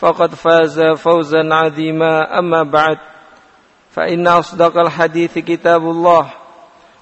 فقد 0.00 0.34
فاز 0.34 0.80
فوزا 0.80 1.54
عظيما. 1.54 2.38
أما 2.38 2.62
بعد 2.62 2.98
فإن 3.90 4.26
أصدق 4.26 4.78
الحديث 4.78 5.38
كتاب 5.38 5.82
الله 5.82 6.30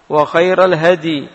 وخير 0.08 0.64
الهدي 0.64 1.28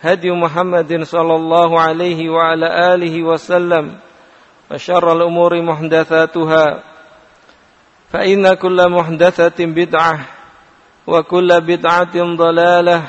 هدي 0.00 0.30
محمد 0.30 1.02
صلى 1.02 1.34
الله 1.34 1.80
عليه 1.80 2.30
وعلى 2.30 2.94
آله 2.94 3.22
وسلم 3.22 3.94
وشر 4.70 5.12
الأمور 5.12 5.62
محدثاتها 5.62 6.82
فإن 8.10 8.54
كل 8.54 8.88
محدثة 8.90 9.64
بدعة 9.64 10.20
وكل 11.06 11.60
بدعة 11.60 12.36
ضلالة 12.36 13.02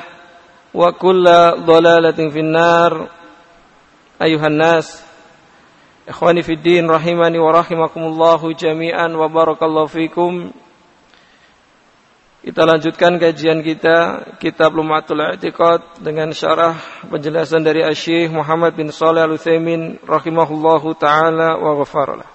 وكل 0.74 1.24
ضلالة 1.56 2.30
في 2.30 2.40
النار. 2.40 3.08
أيها 4.22 4.46
الناس 4.46 5.05
Ikhwani 6.06 6.46
fi 6.46 6.54
din 6.54 6.86
rahimani 6.86 7.34
wa 7.42 7.50
rahimakumullahu 7.50 8.54
jami'an 8.54 9.10
wa 9.10 9.26
barakallahu 9.26 9.90
fikum. 9.90 10.54
Kita 12.46 12.62
lanjutkan 12.62 13.18
kajian 13.18 13.58
kita 13.58 14.22
Kitab 14.38 14.78
Lumatul 14.78 15.18
I'tiqad 15.18 15.98
dengan 15.98 16.30
syarah 16.30 16.78
penjelasan 17.10 17.66
dari 17.66 17.82
Syekh 17.90 18.30
Muhammad 18.30 18.78
bin 18.78 18.94
Shalih 18.94 19.26
Al-Utsaimin 19.26 19.98
rahimahullahu 20.06 20.94
taala 20.94 21.58
wa 21.58 21.74
ghafaralah. 21.82 22.30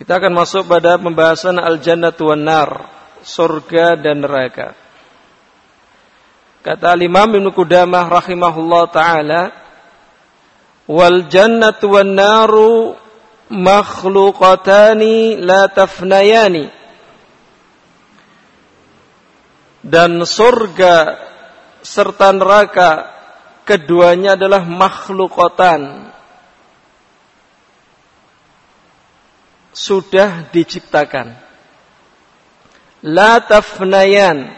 Kita 0.00 0.16
akan 0.16 0.32
masuk 0.32 0.64
pada 0.64 0.96
pembahasan 0.96 1.60
al-jannatu 1.60 2.32
wan 2.32 2.40
nar, 2.40 2.88
surga 3.20 4.00
dan 4.00 4.24
neraka. 4.24 4.72
Kata 6.64 6.96
Imam 6.96 7.28
Ibnu 7.36 7.52
Qudamah 7.52 8.08
rahimahullah 8.08 8.82
taala, 8.88 9.67
wal 10.88 11.28
jannatu 11.28 11.92
wan 11.92 12.16
naru 12.16 12.96
makhluqatani 13.52 15.36
la 15.38 15.68
tafnayani. 15.68 16.72
Dan 19.84 20.24
surga 20.24 21.16
serta 21.84 22.34
neraka 22.34 22.90
keduanya 23.62 24.34
adalah 24.34 24.64
makhluqatan. 24.64 26.12
Sudah 29.70 30.50
diciptakan. 30.50 31.38
La 33.06 33.38
tafnayan. 33.44 34.56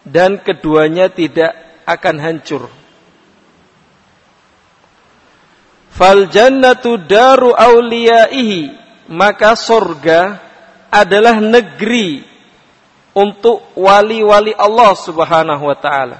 Dan 0.00 0.40
keduanya 0.40 1.12
tidak 1.12 1.52
akan 1.84 2.16
hancur 2.16 2.79
Fal 5.90 6.30
jannatu 6.30 7.02
daru 7.02 7.50
auliyaihi 7.50 8.70
maka 9.10 9.58
surga 9.58 10.38
adalah 10.90 11.42
negeri 11.42 12.22
untuk 13.10 13.74
wali-wali 13.74 14.54
Allah 14.54 14.94
Subhanahu 14.94 15.66
wa 15.66 15.76
taala. 15.78 16.18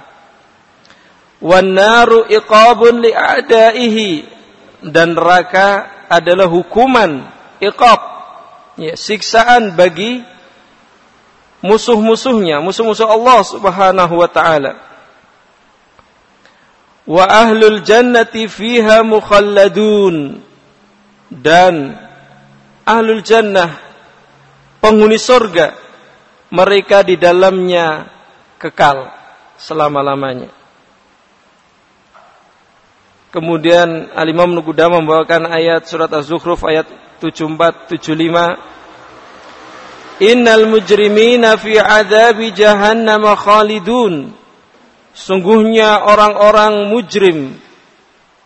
Wan 1.39 1.71
naru 1.71 2.27
iqabun 2.27 2.99
li 2.99 3.11
a'daihi. 3.15 4.11
Dan 4.81 5.13
neraka 5.13 5.87
adalah 6.09 6.49
hukuman 6.49 7.29
iqab. 7.61 8.01
Ya 8.81 8.97
siksaan 8.97 9.77
bagi 9.77 10.25
musuh-musuhnya, 11.61 12.59
musuh-musuh 12.65 13.05
Allah 13.05 13.39
Subhanahu 13.45 14.13
wa 14.17 14.25
taala 14.25 14.90
wa 17.07 17.23
ahlul 17.25 17.81
jannati 17.81 18.47
fiha 18.49 19.01
mukhalladun. 19.05 20.41
Dan 21.31 21.95
ahlul 22.83 23.23
jannah 23.23 23.79
penghuni 24.83 25.15
surga 25.15 25.77
mereka 26.51 27.07
di 27.07 27.15
dalamnya 27.15 28.11
kekal 28.59 29.07
selama-lamanya. 29.55 30.51
Kemudian 33.31 34.11
Al-Imam 34.11 34.51
Nukuda 34.51 34.91
membawakan 34.91 35.47
ayat 35.47 35.87
surat 35.87 36.11
Az-Zukhruf 36.11 36.67
ayat 36.67 36.83
74 37.23 37.87
75 37.95 38.59
Innal 40.21 40.67
mujrimina 40.67 41.55
fi 41.55 41.79
adabi 41.79 42.51
jahannam 42.51 43.23
khalidun 43.39 44.35
Sungguhnya 45.11 46.07
orang-orang 46.07 46.87
mujrim, 46.87 47.59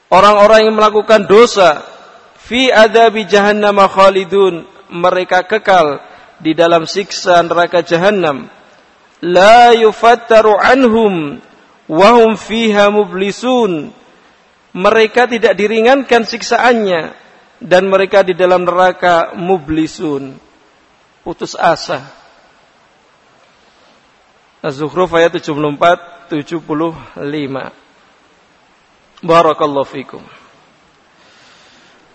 orang-orang 0.09 0.65
yang 0.65 0.75
melakukan 0.75 1.29
dosa, 1.29 1.85
fi 2.41 2.73
adabi 2.73 3.29
jahannam 3.29 3.77
khalidun, 3.85 4.65
mereka 4.89 5.45
kekal 5.45 6.01
di 6.41 6.57
dalam 6.57 6.89
siksa 6.89 7.41
neraka 7.45 7.85
jahannam. 7.85 8.49
La 9.21 9.73
yufattaru 9.77 10.57
anhum 10.57 11.41
wahum 11.89 12.33
fiha 12.37 12.89
mublisun. 12.89 13.93
Mereka 14.75 15.31
tidak 15.31 15.55
diringankan 15.55 16.27
siksaannya 16.27 17.15
dan 17.63 17.87
mereka 17.87 18.27
di 18.27 18.35
dalam 18.35 18.67
neraka 18.67 19.31
mublisun. 19.37 20.35
Putus 21.23 21.55
asa. 21.55 22.03
Az-Zukhruf 24.59 25.13
ayat 25.15 25.31
74 25.39 26.14
75. 26.27 27.05
Barakallahu 29.25 29.87
fikum. 29.87 30.23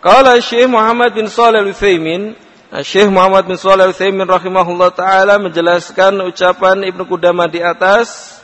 Qala 0.01 0.41
Syekh 0.41 0.69
Muhammad 0.71 1.13
bin 1.13 1.29
Shalih 1.29 1.61
Al-Utsaimin, 1.61 2.35
Syekh 2.81 3.13
Muhammad 3.13 3.45
bin 3.45 3.61
Shalih 3.61 3.91
Al-Utsaimin 3.91 4.25
rahimahullah 4.25 4.91
taala 4.97 5.37
menjelaskan 5.37 6.25
ucapan 6.25 6.87
Ibnu 6.89 7.05
Qudamah 7.05 7.51
di 7.53 7.61
atas 7.61 8.41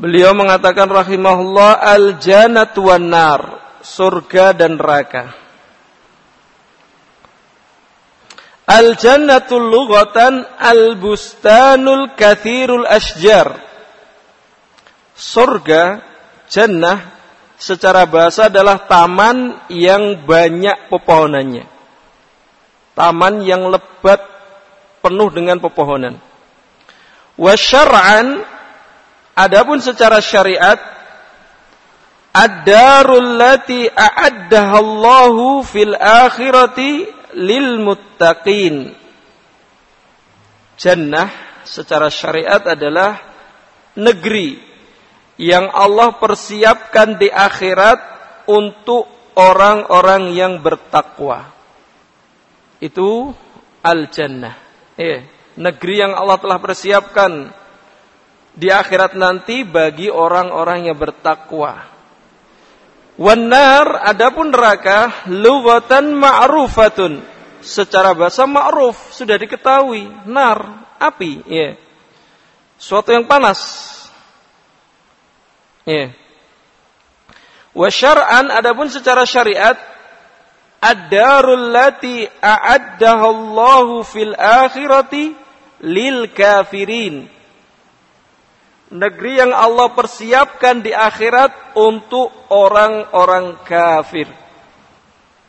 Beliau 0.00 0.32
mengatakan 0.32 0.88
rahimahullah 0.88 1.76
al-jannatu 1.76 2.88
wan 2.88 3.12
nar, 3.12 3.40
surga 3.84 4.56
dan 4.56 4.80
neraka. 4.80 5.36
Al-jannatul 8.70 9.66
lughatan 9.66 10.46
al-bustanul 10.54 12.14
kathirul 12.14 12.86
asjar. 12.86 13.58
Surga, 15.18 15.98
jannah 16.46 17.18
secara 17.58 18.06
bahasa 18.06 18.46
adalah 18.46 18.86
taman 18.86 19.58
yang 19.68 20.22
banyak 20.22 20.86
pepohonannya. 20.86 21.66
taman 22.94 23.40
yang 23.42 23.64
lebat 23.72 24.20
penuh 25.00 25.32
dengan 25.32 25.56
pepohonan. 25.56 26.20
Wa 27.40 27.56
syar'an 27.56 28.44
adapun 29.32 29.80
secara 29.80 30.20
syariat 30.20 30.76
ad-darul 32.30 33.40
lati 33.40 33.88
a'addaha 33.88 34.76
Allahu 34.78 35.64
fil 35.64 35.96
akhirati 35.96 37.19
lil 37.34 37.82
muttaqin. 37.82 38.94
Jannah 40.80 41.28
secara 41.64 42.08
syariat 42.08 42.62
adalah 42.64 43.20
negeri 43.94 44.56
yang 45.40 45.68
Allah 45.72 46.16
persiapkan 46.16 47.16
di 47.16 47.28
akhirat 47.28 48.00
untuk 48.48 49.08
orang-orang 49.36 50.36
yang 50.36 50.60
bertakwa. 50.60 51.52
Itu 52.80 53.32
al-jannah. 53.84 54.56
Eh, 54.96 55.24
negeri 55.56 55.94
yang 56.04 56.12
Allah 56.16 56.36
telah 56.40 56.58
persiapkan 56.60 57.52
di 58.56 58.68
akhirat 58.68 59.16
nanti 59.16 59.64
bagi 59.64 60.12
orang-orang 60.12 60.88
yang 60.88 60.96
bertakwa. 60.96 61.99
Wanar 63.20 64.08
adapun 64.08 64.48
neraka 64.48 65.28
lughatan 65.28 66.16
ma'rufatun. 66.16 67.20
Secara 67.60 68.16
bahasa 68.16 68.48
ma'ruf 68.48 68.96
sudah 69.12 69.36
diketahui, 69.36 70.08
nar, 70.24 70.88
api, 70.96 71.44
ya. 71.44 71.76
Suatu 72.80 73.12
yang 73.12 73.28
panas, 73.28 73.60
Ya. 75.90 76.12
Wa 77.72 77.88
syar'an 77.88 78.50
adapun 78.50 78.90
secara 78.90 79.24
syariat 79.24 79.78
ad-darul 80.82 81.70
lati 81.70 82.26
a'addaha 82.26 83.26
Allahu 83.26 84.02
fil 84.04 84.34
akhirati 84.36 85.34
lil 85.86 86.28
kafirin. 86.34 87.30
Negeri 88.90 89.38
yang 89.38 89.54
Allah 89.54 89.94
persiapkan 89.94 90.82
di 90.82 90.90
akhirat 90.90 91.78
untuk 91.78 92.30
orang-orang 92.50 93.62
kafir. 93.62 94.26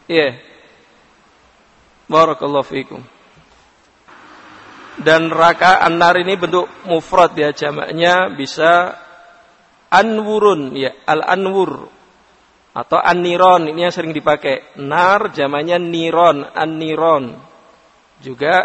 Ya. 0.06 0.16
Yeah. 0.16 0.34
Barakallahu 2.06 2.68
fiikum. 2.68 3.02
Dan 5.02 5.34
raka 5.34 5.82
an-nar 5.82 6.20
ini 6.22 6.38
bentuk 6.38 6.70
mufrad 6.86 7.34
ya 7.34 7.50
jamaknya 7.56 8.30
bisa 8.36 8.94
anwurun 9.92 10.76
ya 10.78 10.92
al 11.04 11.24
anwur 11.26 11.90
atau 12.72 13.00
an-niron 13.00 13.68
ini 13.68 13.84
yang 13.84 13.92
sering 13.92 14.16
dipakai 14.16 14.80
nar 14.80 15.36
zamannya 15.36 15.76
niron 15.76 16.48
an-niron 16.56 17.36
juga 18.24 18.64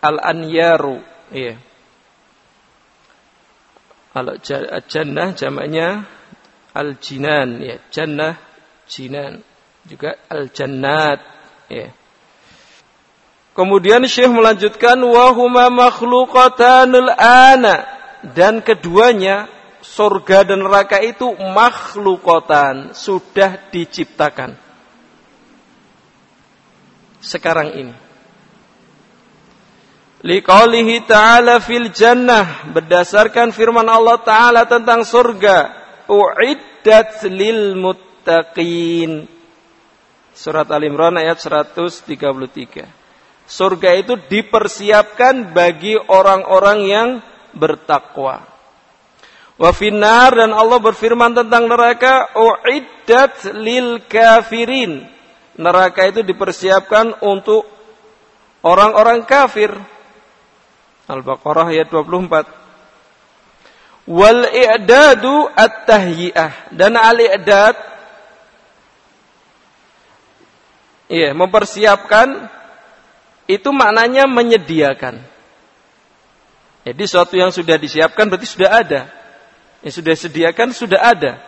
al 0.00 0.16
anyaru 0.24 1.04
ya 1.28 1.60
kalau 4.10 4.34
jannah 4.86 5.34
zamannya 5.38 6.04
al 6.74 6.98
jinan 6.98 7.62
ya 7.62 7.76
jannah 7.90 8.34
jinan 8.86 9.42
juga 9.86 10.18
al 10.30 10.50
jannat 10.50 11.18
ya 11.70 11.94
Kemudian 13.50 14.06
Syekh 14.06 14.30
melanjutkan 14.30 14.96
wahuma 15.02 15.68
makhluqatanul 15.68 17.12
ana 17.18 17.82
dan 18.22 18.62
keduanya 18.62 19.50
surga 19.82 20.46
dan 20.46 20.62
neraka 20.62 21.02
itu 21.02 21.28
makhlukotan, 21.34 22.94
sudah 22.94 23.58
diciptakan. 23.68 24.54
Sekarang 27.20 27.74
ini. 27.74 27.94
Liqaulihi 30.20 31.08
ta'ala 31.08 31.64
fil 31.64 31.88
jannah. 31.88 32.68
Berdasarkan 32.68 33.56
firman 33.56 33.88
Allah 33.88 34.20
taala 34.20 34.68
tentang 34.68 35.00
surga. 35.00 35.72
Uiddat 36.10 37.24
lil 37.28 37.72
muttaqin. 37.80 39.24
Surat 40.36 40.68
Al-Imran 40.68 41.20
ayat 41.20 41.40
133 41.40 43.00
Surga 43.50 43.90
itu 43.98 44.14
dipersiapkan 44.14 45.50
bagi 45.50 45.98
orang-orang 45.98 46.78
yang 46.86 47.08
bertakwa. 47.50 48.46
Wa 49.58 49.74
finnar 49.74 50.32
dan 50.38 50.54
Allah 50.54 50.78
berfirman 50.78 51.34
tentang 51.34 51.66
neraka 51.66 52.30
uiddat 52.38 53.50
lil 53.58 54.06
kafirin. 54.06 55.02
Neraka 55.58 56.08
itu 56.08 56.22
dipersiapkan 56.22 57.20
untuk 57.26 57.66
orang-orang 58.62 59.26
kafir. 59.26 59.74
Al-Baqarah 61.10 61.74
ayat 61.74 61.90
24. 61.90 62.46
Wal 64.10 64.42
i'dadu 64.50 65.50
at-tahyi'ah 65.50 66.70
dan 66.74 66.94
al-i'dad 66.94 67.90
Iya, 71.10 71.34
mempersiapkan 71.34 72.46
itu 73.50 73.66
maknanya 73.74 74.30
menyediakan. 74.30 75.18
Jadi 76.86 77.02
sesuatu 77.02 77.34
yang 77.34 77.50
sudah 77.50 77.74
disiapkan 77.74 78.30
berarti 78.30 78.46
sudah 78.46 78.70
ada. 78.70 79.10
Yang 79.82 79.94
sudah 79.98 80.12
disediakan 80.14 80.68
sudah 80.70 81.00
ada. 81.02 81.42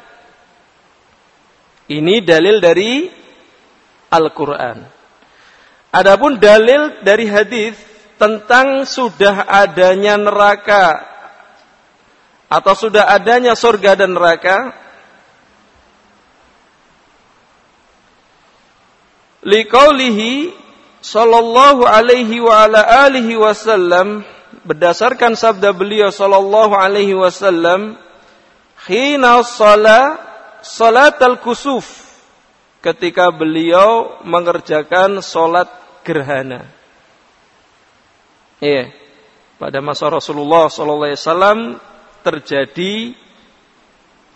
Ini 1.86 2.26
dalil 2.26 2.58
dari 2.58 3.06
Al-Quran. 4.10 4.82
Adapun 5.94 6.42
dalil 6.42 6.98
dari 7.06 7.30
hadis 7.30 7.78
tentang 8.22 8.86
sudah 8.86 9.50
adanya 9.50 10.14
neraka 10.14 11.02
atau 12.46 12.74
sudah 12.78 13.10
adanya 13.10 13.58
surga 13.58 13.98
dan 13.98 14.14
neraka 14.14 14.70
liqaulihi 19.42 20.54
sallallahu 21.02 21.82
alaihi 21.82 22.38
wa 22.38 22.62
ala 22.62 23.10
alihi 23.10 23.34
wasallam 23.34 24.22
berdasarkan 24.62 25.34
sabda 25.34 25.74
beliau 25.74 26.14
sallallahu 26.14 26.78
alaihi 26.78 27.18
wasallam 27.18 27.98
Hina 28.86 29.42
salat 29.42 30.22
salat 30.62 31.18
al-kusuf 31.18 31.86
ketika 32.82 33.34
beliau 33.34 34.18
mengerjakan 34.26 35.22
salat 35.22 35.70
gerhana. 36.02 36.81
Iya. 38.62 38.94
Pada 39.58 39.82
masa 39.82 40.06
Rasulullah 40.06 40.70
sallallahu 40.70 41.10
alaihi 41.10 41.18
wasallam 41.18 41.58
terjadi 42.22 42.94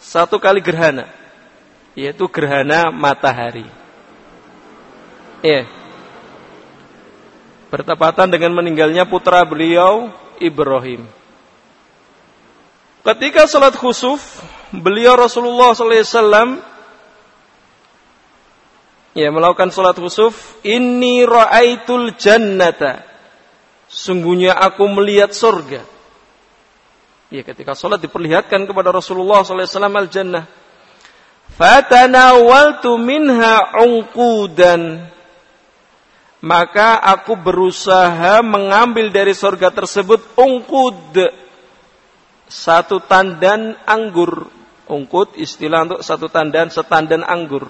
satu 0.03 0.43
kali 0.43 0.59
gerhana 0.59 1.07
yaitu 1.95 2.27
gerhana 2.27 2.91
matahari. 2.91 3.65
Iya. 5.47 5.71
Bertepatan 7.71 8.35
dengan 8.35 8.51
meninggalnya 8.55 9.07
putra 9.07 9.47
beliau 9.47 10.11
Ibrahim. 10.43 11.07
Ketika 13.07 13.47
salat 13.47 13.79
khusuf, 13.79 14.43
beliau 14.75 15.15
Rasulullah 15.15 15.71
SAW 15.71 16.59
ya 19.15 19.29
melakukan 19.31 19.71
salat 19.71 19.95
khusuf, 19.95 20.59
ini 20.67 21.23
ra'aitul 21.23 22.19
jannata. 22.19 23.16
Sungguhnya 23.97 24.53
aku 24.53 24.85
melihat 24.93 25.33
surga. 25.33 25.81
Ya 27.33 27.41
ketika 27.41 27.73
salat 27.73 28.05
diperlihatkan 28.05 28.69
kepada 28.69 28.93
Rasulullah 28.93 29.41
SAW 29.41 29.65
al-jannah. 29.89 30.45
Fatanawaltu 31.57 33.01
minha 33.01 33.73
unqudan. 33.81 35.09
Maka 36.45 37.01
aku 37.01 37.41
berusaha 37.41 38.45
mengambil 38.45 39.09
dari 39.09 39.33
surga 39.33 39.73
tersebut 39.73 40.21
ungkud 40.37 41.17
satu 42.53 43.01
tandan 43.01 43.81
anggur. 43.89 44.53
Ungkut 44.93 45.41
istilah 45.41 45.89
untuk 45.89 46.05
satu 46.05 46.29
tandan, 46.29 46.69
setandan 46.69 47.25
anggur. 47.25 47.67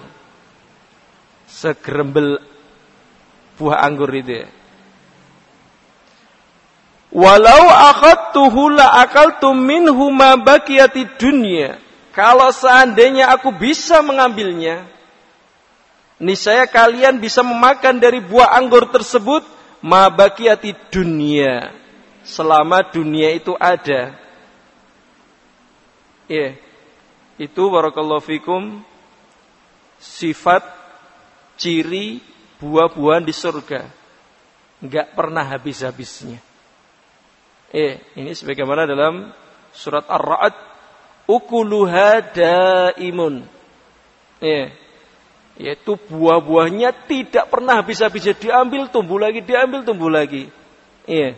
Segerembel 1.47 2.43
buah 3.57 3.79
anggur 3.81 4.11
itu 4.11 4.43
ya. 4.43 4.56
Walau 7.07 7.71
akhadtuhu 7.71 8.75
la 8.75 8.99
akaltu 8.99 9.55
minhu 9.55 10.11
ma 10.11 10.35
bakiyati 10.35 11.07
dunya. 11.15 11.79
Kalau 12.11 12.49
seandainya 12.49 13.29
aku 13.29 13.53
bisa 13.53 14.01
mengambilnya, 14.01 14.89
niscaya 16.17 16.65
kalian 16.65 17.21
bisa 17.21 17.45
memakan 17.45 18.01
dari 18.01 18.19
buah 18.19 18.57
anggur 18.57 18.89
tersebut 18.89 19.45
ma 19.79 20.09
dunia. 20.91 21.71
Selama 22.27 22.83
dunia 22.83 23.31
itu 23.31 23.55
ada. 23.55 24.17
Iya. 26.27 26.59
Itu 27.37 27.69
barakallahu 27.69 28.19
fikum 28.19 28.83
sifat 30.01 30.65
ciri 31.55 32.19
buah-buahan 32.59 33.23
di 33.23 33.31
surga. 33.31 33.85
Enggak 34.81 35.13
pernah 35.13 35.45
habis-habisnya. 35.45 36.46
Eh, 37.71 37.99
ini 38.15 38.31
sebagaimana 38.31 38.87
dalam 38.87 39.35
surat 39.75 40.07
Ar-Ra'd, 40.07 40.55
ukuluha 41.27 42.23
daimun. 42.31 43.43
Eh, 44.39 44.71
yaitu 45.57 45.97
buah-buahnya 45.97 46.93
tidak 47.09 47.49
pernah 47.49 47.81
habis-habisnya 47.81 48.37
diambil 48.37 48.87
tumbuh 48.87 49.17
lagi, 49.17 49.41
diambil 49.43 49.81
tumbuh 49.83 50.07
lagi. 50.07 50.47
Iya. 51.09 51.35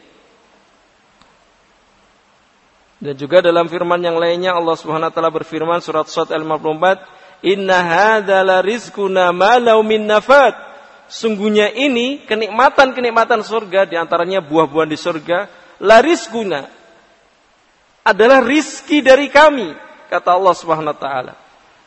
Dan 2.99 3.15
juga 3.15 3.39
dalam 3.39 3.71
firman 3.71 4.03
yang 4.03 4.19
lainnya 4.19 4.51
Allah 4.51 4.75
Subhanahu 4.75 5.07
wa 5.07 5.13
taala 5.15 5.31
berfirman 5.31 5.79
surat 5.79 6.11
Sad 6.11 6.35
Al-54, 6.35 6.99
"Inna 7.47 7.79
hadza 7.79 8.43
la 8.43 8.59
rizquna 8.59 9.31
ma 9.31 9.55
min 9.79 10.03
nafat." 10.03 10.67
Sungguhnya 11.09 11.71
ini 11.73 12.21
kenikmatan-kenikmatan 12.27 13.41
surga 13.41 13.87
di 13.87 13.95
antaranya 13.95 14.43
buah-buahan 14.43 14.91
di 14.91 14.99
surga, 14.99 15.47
la 15.79 15.97
rizquna 16.03 16.67
adalah 18.03 18.43
rizki 18.43 19.03
dari 19.03 19.27
kami, 19.31 19.75
kata 20.07 20.35
Allah 20.35 20.55
Subhanahu 20.55 20.95
wa 20.95 20.99
taala. 20.99 21.33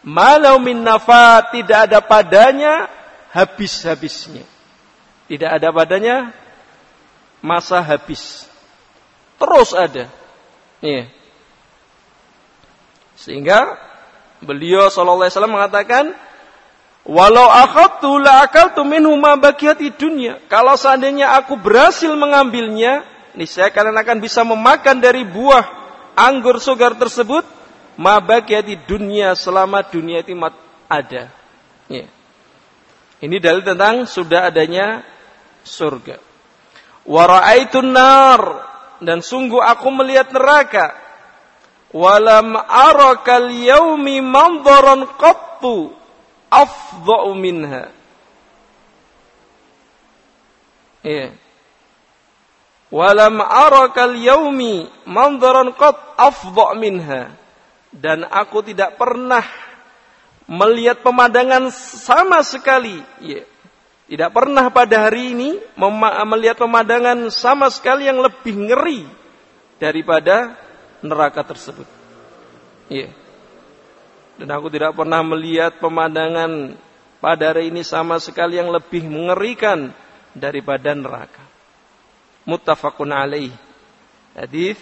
Malau 0.02 0.58
min 0.58 0.82
nafat 0.82 1.54
tidak 1.54 1.90
ada 1.90 2.02
padanya 2.02 2.90
habis-habisnya. 3.30 4.42
Tidak 5.30 5.49
ada 5.49 5.70
padanya 5.70 6.34
masa 7.38 7.78
habis. 7.80 8.46
Terus 9.38 9.70
ada. 9.75 10.11
Iya. 10.82 11.06
Sehingga 13.14 13.78
beliau 14.42 14.90
sallallahu 14.90 15.22
alaihi 15.22 15.34
wasallam 15.38 15.54
mengatakan, 15.54 16.04
"Walau 17.06 17.46
akhadtu 17.46 18.18
la 18.18 18.42
akaltu 18.42 18.82
minhu 18.82 19.14
ma 19.14 19.38
baqiyati 19.38 19.94
dunya." 19.94 20.42
Kalau 20.50 20.75
seandainya 20.75 21.38
aku 21.38 21.54
berhasil 21.54 22.11
mengambilnya, 22.18 23.06
niscaya 23.39 23.73
kalian 23.73 23.97
akan 23.97 24.19
bisa 24.21 24.45
memakan 24.45 25.01
dari 25.01 25.25
buah 25.25 25.65
anggur 26.17 26.61
segar 26.61 26.97
tersebut 26.97 27.45
ma 27.97 28.21
baqiyati 28.21 28.77
dunya 28.89 29.33
selama 29.37 29.85
dunia 29.85 30.21
itu 30.25 30.37
ada. 30.89 31.33
Ya. 31.89 32.07
Ini 33.23 33.37
dalil 33.39 33.62
tentang 33.62 34.05
sudah 34.11 34.51
adanya 34.51 35.07
surga. 35.62 36.19
Wa 37.07 37.23
ra'aitun 37.27 37.95
nar 37.95 38.43
dan 39.03 39.23
sungguh 39.23 39.62
aku 39.62 39.89
melihat 39.95 40.31
neraka. 40.35 40.99
Walam 41.93 42.57
arakal 42.57 43.53
yaumi 43.53 44.25
manzaran 44.25 45.05
qattu 45.21 45.93
afdha'u 46.49 47.37
minha. 47.37 47.93
Iya. 51.05 51.37
Walam 52.92 53.40
arakal 53.40 54.12
yaumi 54.20 54.84
manzaran 55.08 55.72
qat 55.72 55.96
afdha' 56.20 56.76
minha. 56.76 57.32
Dan 57.88 58.28
aku 58.28 58.61
tidak 58.61 59.00
pernah 59.00 59.44
melihat 60.44 61.00
pemandangan 61.00 61.72
sama 61.72 62.44
sekali, 62.44 63.00
ya, 63.20 63.44
tidak 64.12 64.30
pernah 64.32 64.68
pada 64.68 65.08
hari 65.08 65.32
ini 65.32 65.56
melihat 66.28 66.61
pemandangan 66.61 67.32
sama 67.32 67.72
sekali 67.72 68.08
yang 68.08 68.20
lebih 68.20 68.68
ngeri 68.68 69.08
daripada 69.80 70.56
neraka 71.00 71.40
tersebut. 71.44 71.88
Iya. 72.92 73.08
Dan 74.37 74.49
aku 74.52 74.68
tidak 74.72 74.96
pernah 74.96 75.20
melihat 75.25 75.80
pemandangan 75.80 76.76
pada 77.25 77.56
hari 77.56 77.72
ini 77.72 77.80
sama 77.84 78.20
sekali 78.20 78.61
yang 78.61 78.68
lebih 78.68 79.04
mengerikan 79.08 79.92
daripada 80.37 80.92
neraka. 80.96 81.51
Muttafaqun 82.44 83.11
alaih. 83.12 83.52
Hadis 84.34 84.78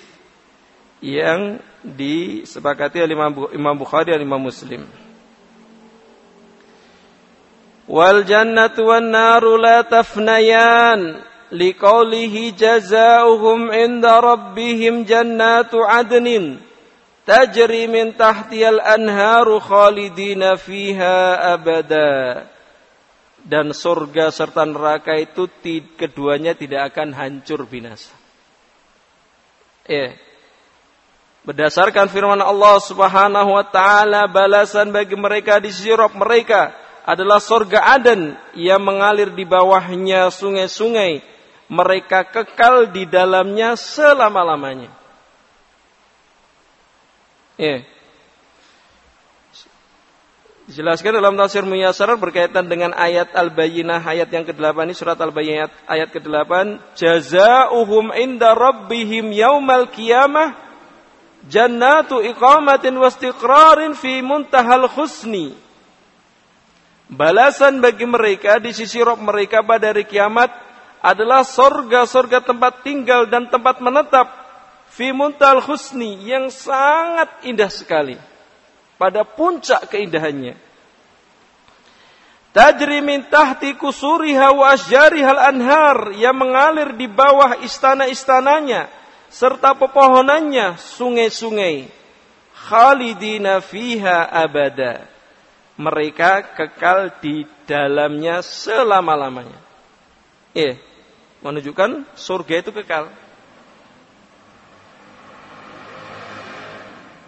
yang 1.00 1.58
disepakati 1.82 3.00
oleh 3.00 3.16
Imam 3.56 3.74
Bukhari 3.74 4.12
dan 4.12 4.20
Imam 4.20 4.40
Muslim. 4.40 4.84
wal 7.90 8.22
jannatu 8.22 8.86
wan 8.86 9.10
naru 9.10 9.58
la 9.58 9.82
tafnayan 9.82 11.26
liqaulihi 11.50 12.54
jazaohum 12.54 13.74
inda 13.74 14.22
rabbihim 14.22 15.02
jannatu 15.02 15.82
adnin 15.82 16.62
tajri 17.26 17.90
min 17.90 18.14
tahtiyal 18.14 18.78
anharu 18.78 19.58
khalidina 19.58 20.54
fiha 20.54 21.50
abada 21.58 22.46
dan 23.44 23.73
surga 23.73 24.28
serta 24.32 24.64
neraka 24.68 25.16
itu 25.16 25.49
keduanya 25.97 26.52
tidak 26.52 26.92
akan 26.94 27.16
hancur 27.16 27.64
binasa. 27.64 28.12
Eh, 29.88 30.14
berdasarkan 31.42 32.06
firman 32.12 32.38
Allah 32.38 32.76
Subhanahu 32.85 33.50
wa 33.56 33.64
taala 33.66 34.28
balasan 34.28 34.92
bagi 34.92 35.16
mereka 35.16 35.59
di 35.59 35.73
sisi 35.73 35.90
mereka 36.14 36.76
adalah 37.09 37.40
sorga 37.40 37.97
Aden 37.97 38.37
yang 38.54 38.85
mengalir 38.85 39.32
di 39.32 39.42
bawahnya 39.49 40.30
sungai-sungai. 40.30 41.25
Mereka 41.70 42.35
kekal 42.35 42.90
di 42.90 43.06
dalamnya 43.06 43.78
selama-lamanya. 43.78 44.90
Ya. 47.54 47.87
Dijelaskan 50.70 51.18
dalam 51.18 51.34
tafsir 51.34 51.66
Muyassar 51.66 52.14
berkaitan 52.14 52.70
dengan 52.70 52.94
ayat 52.94 53.34
Al-Bayyinah 53.34 54.06
ayat 54.06 54.30
yang 54.30 54.46
ke-8 54.46 54.86
ini 54.86 54.94
surat 54.94 55.18
Al-Bayyinah 55.18 55.66
ayat 55.90 56.14
ke-8 56.14 56.78
jazaohum 56.94 58.14
inda 58.14 58.54
rabbihim 58.54 59.34
yaumal 59.34 59.90
qiyamah 59.90 60.54
jannatu 61.50 62.22
iqamatin 62.22 62.94
wastiqrarin 63.02 63.98
fi 63.98 64.22
muntahal 64.22 64.86
husni. 64.94 65.58
Balasan 67.10 67.82
bagi 67.82 68.06
mereka 68.06 68.62
di 68.62 68.70
sisi 68.70 69.02
roh 69.02 69.18
mereka 69.18 69.66
pada 69.66 69.90
hari 69.90 70.06
kiamat 70.06 70.54
adalah 71.02 71.42
sorga-sorga 71.42 72.46
tempat 72.46 72.86
tinggal 72.86 73.26
dan 73.26 73.50
tempat 73.50 73.82
menetap 73.82 74.30
fi 74.86 75.10
muntal 75.10 75.58
husni 75.66 76.14
yang 76.30 76.46
sangat 76.46 77.42
indah 77.42 77.74
sekali 77.74 78.29
pada 79.00 79.25
puncak 79.25 79.88
keindahannya. 79.88 80.61
Tajri 82.52 83.00
min 83.00 83.25
tahti 83.33 83.73
kusuriha 83.80 84.52
wa 84.52 84.76
hal 84.76 85.40
anhar 85.40 86.12
yang 86.12 86.37
mengalir 86.37 86.92
di 86.99 87.09
bawah 87.09 87.64
istana-istananya 87.64 88.92
serta 89.33 89.73
pepohonannya 89.73 90.76
sungai-sungai. 90.76 91.88
Khalidina 92.52 93.64
fiha 93.64 94.28
abada 94.28 95.09
mereka 95.80 96.45
kekal 96.52 97.16
di 97.25 97.49
dalamnya 97.64 98.45
selama-lamanya. 98.45 99.57
Eh, 100.52 100.76
menunjukkan 101.40 102.04
surga 102.12 102.54
itu 102.61 102.71
kekal. 102.76 103.09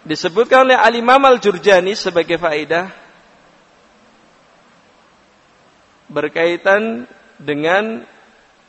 Disebutkan 0.03 0.67
oleh 0.67 0.75
Al-Imam 0.75 1.23
Al-Jurjani 1.23 1.95
sebagai 1.95 2.35
faedah 2.35 2.91
berkaitan 6.11 7.07
dengan 7.39 8.03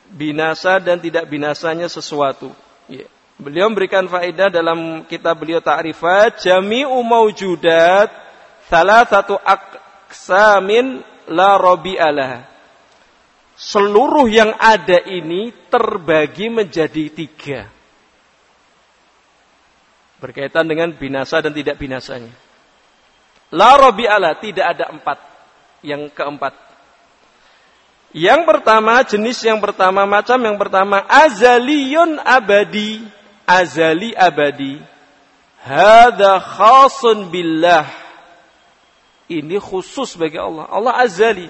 binasa 0.08 0.78
dan 0.78 1.02
tidak 1.02 1.26
binasanya 1.26 1.90
sesuatu. 1.90 2.54
Yeah. 2.86 3.10
Beliau 3.34 3.66
memberikan 3.66 4.06
faedah 4.06 4.46
dalam 4.46 5.02
kitab 5.10 5.42
beliau 5.42 5.58
Ta'rifat 5.58 6.38
Jami'u 6.38 7.02
Maujudat 7.02 8.14
salah 8.70 9.02
satu 9.10 9.34
aksamin 9.34 11.02
la 11.34 11.58
robi'alah. 11.58 12.46
Seluruh 13.58 14.30
yang 14.30 14.54
ada 14.54 15.02
ini 15.02 15.50
terbagi 15.66 16.46
menjadi 16.46 17.10
tiga. 17.10 17.73
Berkaitan 20.22 20.66
dengan 20.66 20.92
binasa 20.94 21.42
dan 21.42 21.52
tidak 21.52 21.78
binasanya. 21.78 22.32
La 23.54 23.78
robi'alah, 23.78 24.38
tidak 24.40 24.66
ada 24.76 24.90
empat. 24.90 25.18
Yang 25.84 26.10
keempat. 26.16 26.54
Yang 28.14 28.40
pertama, 28.46 29.02
jenis 29.02 29.42
yang 29.42 29.58
pertama, 29.58 30.06
macam 30.06 30.38
yang 30.38 30.56
pertama, 30.56 31.02
azaliyun 31.06 32.22
abadi. 32.22 33.02
Azali 33.44 34.16
abadi. 34.16 34.80
Hada 35.60 36.40
khasun 36.40 37.28
billah 37.28 38.04
ini 39.28 39.56
khusus 39.56 40.16
bagi 40.20 40.36
Allah. 40.36 40.68
Allah 40.68 40.94
azali. 41.00 41.48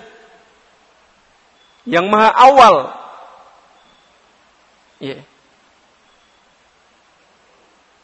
Yang 1.84 2.06
maha 2.06 2.30
awal. 2.32 2.76
Yeah. 5.02 5.26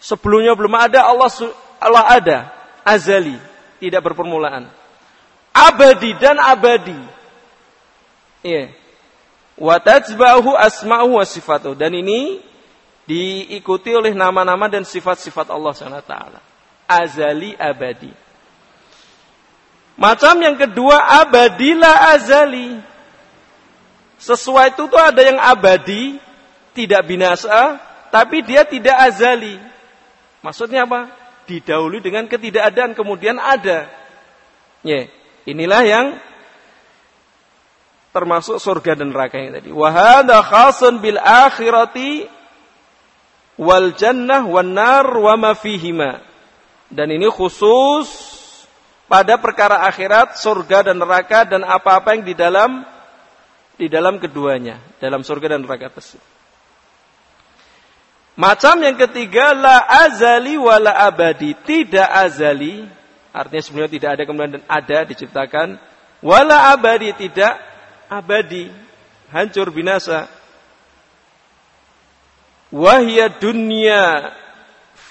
Sebelumnya 0.01 0.57
belum 0.57 0.73
ada 0.75 1.05
Allah 1.05 1.29
Allah 1.77 2.05
ada. 2.09 2.39
Azali. 2.83 3.37
Tidak 3.79 4.01
berpermulaan. 4.01 4.73
Abadi 5.53 6.17
dan 6.17 6.41
abadi. 6.41 6.97
Tajba'uhu 9.61 10.57
asma'uhu 10.57 11.21
wa 11.21 11.27
sifatuh. 11.29 11.77
Dan 11.77 11.93
ini 11.93 12.41
diikuti 13.05 13.93
oleh 13.93 14.17
nama-nama 14.17 14.73
dan 14.73 14.89
sifat-sifat 14.89 15.53
Allah 15.53 15.73
SWT. 15.77 16.15
Azali 16.89 17.53
abadi. 17.61 18.13
Macam 20.01 20.41
yang 20.41 20.57
kedua 20.57 20.97
abadilah 21.21 22.17
azali. 22.17 22.81
Sesuai 24.17 24.73
itu 24.77 24.85
tuh 24.89 25.01
ada 25.01 25.21
yang 25.21 25.37
abadi, 25.41 26.21
tidak 26.77 27.05
binasa, 27.09 27.81
tapi 28.09 28.41
dia 28.45 28.65
tidak 28.65 28.97
azali. 28.97 29.70
Maksudnya 30.41 30.89
apa? 30.89 31.13
Didahului 31.45 32.01
dengan 32.01 32.25
ketidakadaan 32.29 32.97
kemudian 32.97 33.37
ada. 33.37 33.91
Ya, 34.81 35.11
inilah 35.45 35.83
yang 35.85 36.07
termasuk 38.11 38.59
surga 38.59 38.99
dan 38.99 39.13
neraka 39.13 39.39
yang 39.39 39.55
tadi. 39.55 39.71
Wahada 39.71 40.41
khasun 40.43 40.99
bil 40.99 41.21
akhirati 41.21 42.27
wal 43.61 43.93
jannah 43.95 44.43
wan 44.49 44.73
nar 44.73 45.07
wa 45.07 45.35
ma 45.37 45.53
fihima. 45.53 46.25
Dan 46.91 47.13
ini 47.15 47.29
khusus 47.31 48.09
pada 49.07 49.39
perkara 49.39 49.87
akhirat, 49.87 50.39
surga 50.39 50.91
dan 50.91 50.99
neraka 50.99 51.47
dan 51.47 51.63
apa-apa 51.63 52.19
yang 52.19 52.25
di 52.27 52.35
dalam 52.35 52.83
di 53.79 53.87
dalam 53.87 54.19
keduanya, 54.21 54.79
dalam 54.99 55.23
surga 55.23 55.57
dan 55.57 55.65
neraka 55.65 55.89
tersebut. 55.89 56.40
Macam 58.41 58.81
yang 58.81 58.97
ketiga 58.97 59.53
la 59.53 59.85
azali 59.85 60.57
wala 60.57 60.97
abadi, 60.97 61.53
tidak 61.61 62.09
azali, 62.09 62.89
artinya 63.37 63.61
sebenarnya 63.61 63.93
tidak 64.01 64.11
ada 64.17 64.23
kemudian 64.25 64.55
dan 64.57 64.65
ada 64.65 64.99
diciptakan, 65.05 65.77
wala 66.25 66.73
abadi 66.73 67.13
tidak 67.21 67.61
abadi, 68.09 68.73
hancur 69.29 69.69
binasa. 69.69 70.25
Wahya 72.73 73.29
dunia 73.29 74.33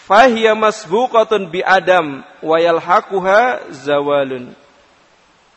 fahiya 0.09 0.57
masbuqatun 0.57 1.53
bi 1.53 1.61
adam 1.61 2.25
wa 2.41 2.57
yalhaquha 2.57 3.69
zawalun. 3.69 4.57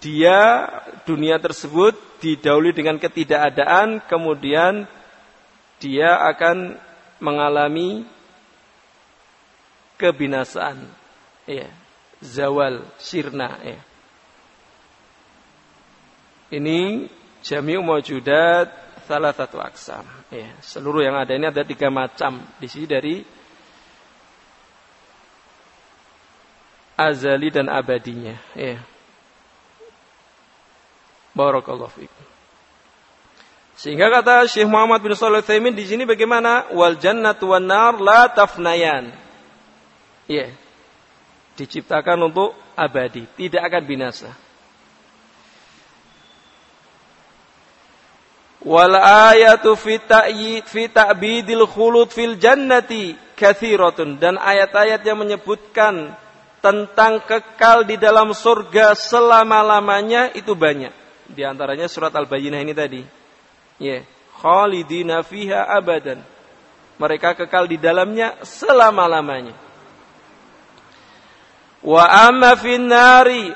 Dia 0.04 0.68
dunia 1.08 1.40
tersebut 1.40 1.96
didahului 2.20 2.76
dengan 2.76 3.00
ketidakadaan 3.00 4.04
kemudian 4.12 4.84
dia 5.80 6.20
akan 6.20 6.76
mengalami 7.22 8.02
kebinasaan. 10.02 10.90
Ya, 11.46 11.70
zawal, 12.18 12.82
sirna 12.98 13.62
ya. 13.62 13.80
Ini 16.52 17.08
Jami'u 17.42 17.82
mawjudat 17.82 18.70
salah 19.06 19.34
satu 19.34 19.58
aksam. 19.58 20.06
Ya, 20.30 20.54
seluruh 20.62 21.02
yang 21.02 21.18
ada 21.18 21.34
ini 21.34 21.50
ada 21.50 21.66
tiga 21.66 21.90
macam. 21.90 22.38
Di 22.62 22.70
sini 22.70 22.86
dari 22.86 23.14
azali 26.94 27.50
dan 27.50 27.66
abadinya. 27.66 28.38
Ya. 28.54 28.78
Barakallahu 31.34 31.90
fikum. 31.90 32.31
Sehingga 33.82 34.06
kata 34.14 34.46
Syekh 34.46 34.70
Muhammad 34.70 35.02
bin 35.02 35.10
Shalih 35.18 35.42
Utsaimin 35.42 35.74
di 35.74 35.82
sini 35.82 36.06
bagaimana? 36.06 36.70
Wal 36.70 37.02
jannatu 37.02 37.50
wan 37.50 37.66
nar 37.66 37.98
la 37.98 38.30
tafnayan. 38.30 39.10
Ya. 40.30 40.54
Diciptakan 41.58 42.30
untuk 42.30 42.54
abadi, 42.78 43.26
tidak 43.34 43.66
akan 43.66 43.82
binasa. 43.82 44.30
Wal 48.62 48.94
ayatu 49.34 49.74
fi 49.74 49.98
ta'yid 49.98 50.62
fi 50.70 50.86
ta'bidil 50.86 51.66
khulud 51.66 52.14
fil 52.14 52.38
jannati 52.38 53.18
kathiratun 53.34 54.22
dan 54.22 54.38
ayat-ayat 54.38 55.02
yang 55.02 55.18
menyebutkan 55.18 56.14
tentang 56.62 57.18
kekal 57.26 57.82
di 57.82 57.98
dalam 57.98 58.30
surga 58.30 58.94
selama-lamanya 58.94 60.30
itu 60.38 60.54
banyak. 60.54 60.94
Di 61.26 61.42
antaranya 61.42 61.90
surat 61.90 62.14
Al-Bayyinah 62.14 62.62
ini 62.62 62.70
tadi. 62.70 63.21
Ya, 63.82 64.06
khalidina 64.38 65.26
fiha 65.26 65.66
abadan. 65.66 66.22
Mereka 67.02 67.34
kekal 67.34 67.66
di 67.66 67.82
dalamnya 67.82 68.38
selama-lamanya. 68.46 69.58
Wa 71.82 72.30
amma 72.30 72.54
fin 72.54 72.86
nari 72.86 73.50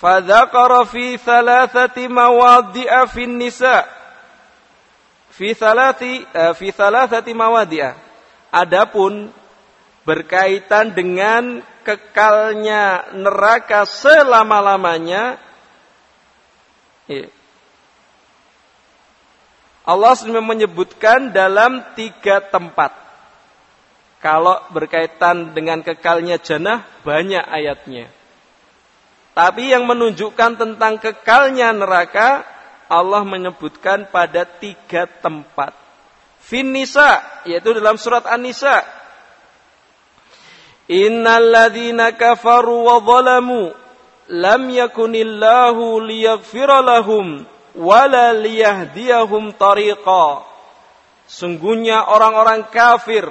fadzakara 0.00 0.88
fi 0.88 1.20
thalathati 1.20 2.08
mawadhi'a 2.08 3.04
fin 3.04 3.36
nisa' 3.36 3.94
fi 5.34 5.50
salati 5.50 6.22
uh, 6.22 6.54
fi 6.54 6.70
salasati 6.70 7.34
mawadi'ah. 7.34 7.98
Adapun 8.54 9.34
berkaitan 10.06 10.94
dengan 10.94 11.58
kekalnya 11.82 13.10
neraka 13.18 13.82
selama-lamanya 13.82 15.42
ya. 17.10 17.26
Allah 19.84 20.16
sudah 20.16 20.40
menyebutkan 20.40 21.28
dalam 21.32 21.92
tiga 21.92 22.40
tempat. 22.40 22.96
Kalau 24.24 24.56
berkaitan 24.72 25.52
dengan 25.52 25.84
kekalnya 25.84 26.40
jannah 26.40 26.88
banyak 27.04 27.44
ayatnya. 27.44 28.08
Tapi 29.36 29.76
yang 29.76 29.84
menunjukkan 29.84 30.56
tentang 30.56 30.96
kekalnya 30.96 31.76
neraka 31.76 32.48
Allah 32.88 33.20
menyebutkan 33.28 34.08
pada 34.08 34.48
tiga 34.48 35.04
tempat. 35.20 35.76
Finisa, 36.40 37.20
yaitu 37.44 37.76
dalam 37.76 38.00
surat 38.00 38.24
An-Nisa. 38.24 38.84
Innalladzina 40.88 42.12
kafaru 42.16 42.84
wa 42.84 43.00
zalamu 43.00 43.72
lam 44.28 44.62
yakunillahu 44.68 46.00
liyaghfira 46.04 46.84
lahum 46.84 47.44
wala 47.74 48.32
liyahdiyahum 48.34 49.54
tariqa. 49.54 50.46
Sungguhnya 51.26 52.04
orang-orang 52.06 52.68
kafir 52.70 53.24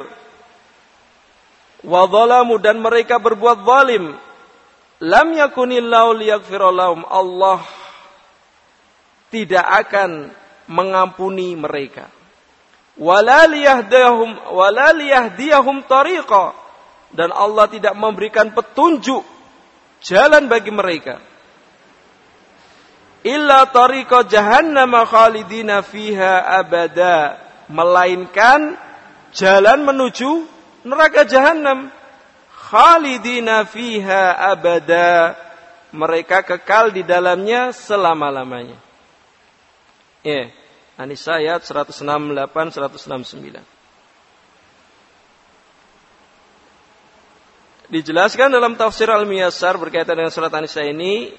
wa 1.84 2.02
zalamu 2.08 2.58
dan 2.58 2.80
mereka 2.80 3.20
berbuat 3.20 3.64
zalim 3.68 4.16
lam 5.04 5.28
yakunillahu 5.36 6.20
liyaghfira 6.20 6.70
lahum. 6.72 7.08
Allah 7.08 7.64
tidak 9.32 9.66
akan 9.88 10.30
mengampuni 10.70 11.58
mereka. 11.58 12.08
Walaliyahdiyahum 12.94 14.54
walaliyahdiyahum 14.54 15.82
tariqa 15.90 16.54
dan 17.14 17.34
Allah 17.34 17.66
tidak 17.66 17.98
memberikan 17.98 18.54
petunjuk 18.54 19.26
jalan 20.06 20.46
bagi 20.46 20.70
mereka. 20.70 21.33
Illa 23.24 23.64
tariqa 23.72 24.28
jahannam 24.28 24.92
khalidina 25.08 25.80
fiha 25.80 26.44
abada 26.60 27.40
melainkan 27.72 28.76
jalan 29.32 29.88
menuju 29.88 30.44
neraka 30.84 31.24
jahanam 31.24 31.88
khalidina 32.52 33.64
fiha 33.64 34.36
abada 34.36 35.40
mereka 35.96 36.44
kekal 36.44 36.92
di 36.92 37.08
dalamnya 37.08 37.72
selama-lamanya. 37.72 38.76
Ya. 40.26 40.50
An-Nisa 40.98 41.42
ayat 41.42 41.64
168 41.66 42.04
169. 42.04 43.64
Dijelaskan 47.94 48.50
dalam 48.50 48.74
tafsir 48.74 49.06
Al-Miyasar 49.06 49.78
berkaitan 49.78 50.18
dengan 50.18 50.34
surat 50.34 50.50
An-Nisa 50.50 50.82
ini, 50.82 51.30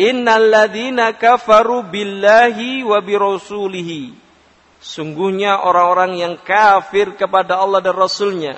Innalladzina 0.00 1.12
kafaru 1.12 1.84
billahi 1.84 2.80
wa 2.88 3.04
birasulihi. 3.04 4.16
Sungguhnya 4.80 5.60
orang-orang 5.60 6.16
yang 6.16 6.34
kafir 6.40 7.12
kepada 7.20 7.60
Allah 7.60 7.84
dan 7.84 7.92
Rasulnya. 7.92 8.56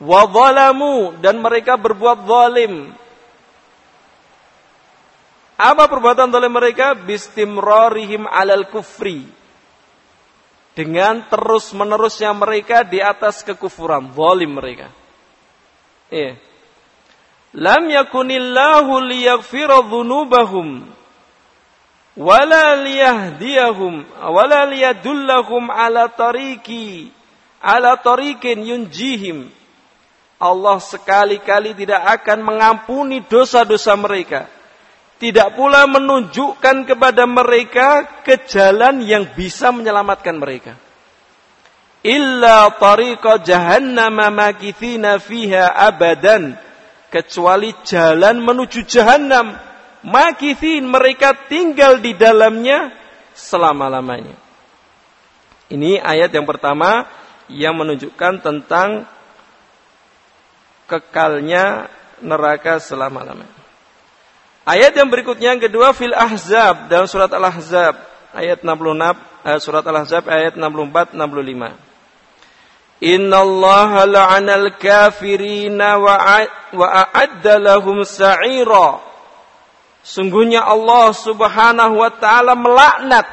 Wa 0.00 0.24
zalamu 0.24 1.12
dan 1.20 1.44
mereka 1.44 1.76
berbuat 1.76 2.24
zalim 2.24 2.96
apa 5.54 5.86
perbuatan 5.86 6.34
oleh 6.34 6.50
mereka? 6.50 6.98
Bistimrorihim 6.98 8.26
alal 8.26 8.66
kufri. 8.74 9.26
Dengan 10.74 11.22
terus 11.30 11.70
menerusnya 11.70 12.34
mereka 12.34 12.82
di 12.82 12.98
atas 12.98 13.46
kekufuran. 13.46 14.10
Zalim 14.10 14.58
mereka. 14.58 14.90
Iya. 16.10 16.34
Lam 17.54 17.86
yakunillahu 17.86 19.00
liyaghfira 19.06 19.86
dhunubahum. 19.86 20.82
Wala 22.18 22.78
liyahdiyahum. 22.82 24.02
Wala 24.18 24.66
liyadullahum 24.66 25.70
ala 25.70 26.10
tariki. 26.10 27.14
Ala 27.62 27.94
tarikin 27.96 28.60
yunjihim. 28.66 29.48
Allah 30.42 30.82
sekali-kali 30.82 31.78
tidak 31.78 32.02
akan 32.20 32.42
mengampuni 32.42 33.22
dosa-dosa 33.22 33.94
mereka 33.94 34.50
tidak 35.24 35.54
pula 35.54 35.86
menunjukkan 35.86 36.84
kepada 36.84 37.24
mereka 37.24 38.20
ke 38.26 38.44
jalan 38.44 39.00
yang 39.00 39.30
bisa 39.32 39.70
menyelamatkan 39.70 40.36
mereka. 40.36 40.76
Illa 42.04 42.68
tariqa 42.76 43.40
jahannam 43.40 44.20
makithina 44.34 45.16
fiha 45.16 45.72
abadan. 45.72 46.60
Kecuali 47.14 47.70
jalan 47.86 48.42
menuju 48.42 48.82
jahannam. 48.90 49.54
Makithin 50.02 50.90
mereka 50.90 51.46
tinggal 51.46 52.02
di 52.02 52.18
dalamnya 52.18 52.90
selama-lamanya. 53.38 54.34
Ini 55.70 56.02
ayat 56.02 56.34
yang 56.34 56.42
pertama 56.42 57.06
yang 57.46 57.78
menunjukkan 57.78 58.42
tentang 58.42 59.06
kekalnya 60.90 61.86
neraka 62.18 62.82
selama-lamanya. 62.82 63.62
Ayat 64.64 64.96
yang 64.96 65.12
berikutnya 65.12 65.54
yang 65.54 65.62
kedua 65.62 65.92
fil 65.92 66.16
Ahzab 66.16 66.88
dalam 66.88 67.04
surat 67.04 67.28
Al-Ahzab 67.28 68.00
ayat 68.32 68.64
66 68.64 68.66
eh, 69.44 69.58
surat 69.60 69.84
Al-Ahzab 69.84 70.24
ayat 70.24 70.56
64 70.56 71.14
65. 71.14 71.83
Inna 73.02 73.42
Allah 73.42 74.06
la'anal 74.06 74.78
kafirina 74.78 75.98
wa 75.98 76.14
a'adda 76.70 77.58
lahum 77.58 78.06
sa'ira. 78.06 79.02
Sungguhnya 80.04 80.62
Allah 80.62 81.10
Subhanahu 81.16 81.94
wa 81.98 82.12
taala 82.12 82.54
melaknat 82.54 83.24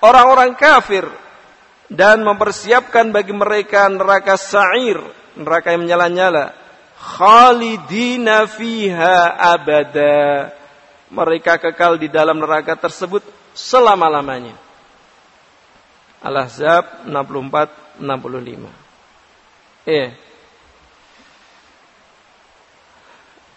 orang-orang 0.00 0.54
kafir 0.54 1.04
dan 1.90 2.24
mempersiapkan 2.24 3.12
bagi 3.12 3.34
mereka 3.36 3.90
neraka 3.90 4.38
sa'ir, 4.38 5.02
neraka 5.36 5.74
yang 5.74 5.84
menyala-nyala. 5.84 6.56
Khalidina 6.96 8.46
fiha 8.46 9.34
abada 9.34 10.54
mereka 11.12 11.60
kekal 11.60 12.00
di 12.00 12.08
dalam 12.08 12.40
neraka 12.40 12.78
tersebut 12.78 13.20
selama-lamanya. 13.52 14.56
Al-Ahzab 16.22 17.04
64 17.10 18.00
65. 19.86 19.90
Eh. 19.90 20.08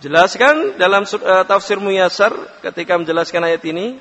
Jelaskan 0.03 0.77
dalam 0.77 1.07
uh, 1.07 1.43
tafsir 1.47 1.79
Muyasar 1.81 2.35
ketika 2.61 2.99
menjelaskan 2.99 3.41
ayat 3.47 3.63
ini, 3.65 3.97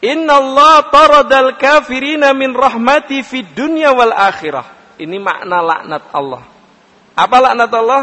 Inna 0.00 0.40
Allah 0.40 0.88
taradal 0.88 1.60
kafirina 1.60 2.32
min 2.32 2.56
rahmati 2.56 3.20
fid 3.20 3.52
dunya 3.52 3.92
wal 3.92 4.10
akhirah. 4.10 4.96
Ini 4.96 5.16
makna 5.20 5.60
laknat 5.60 6.04
Allah. 6.16 6.42
Apa 7.12 7.36
laknat 7.38 7.70
Allah? 7.76 8.02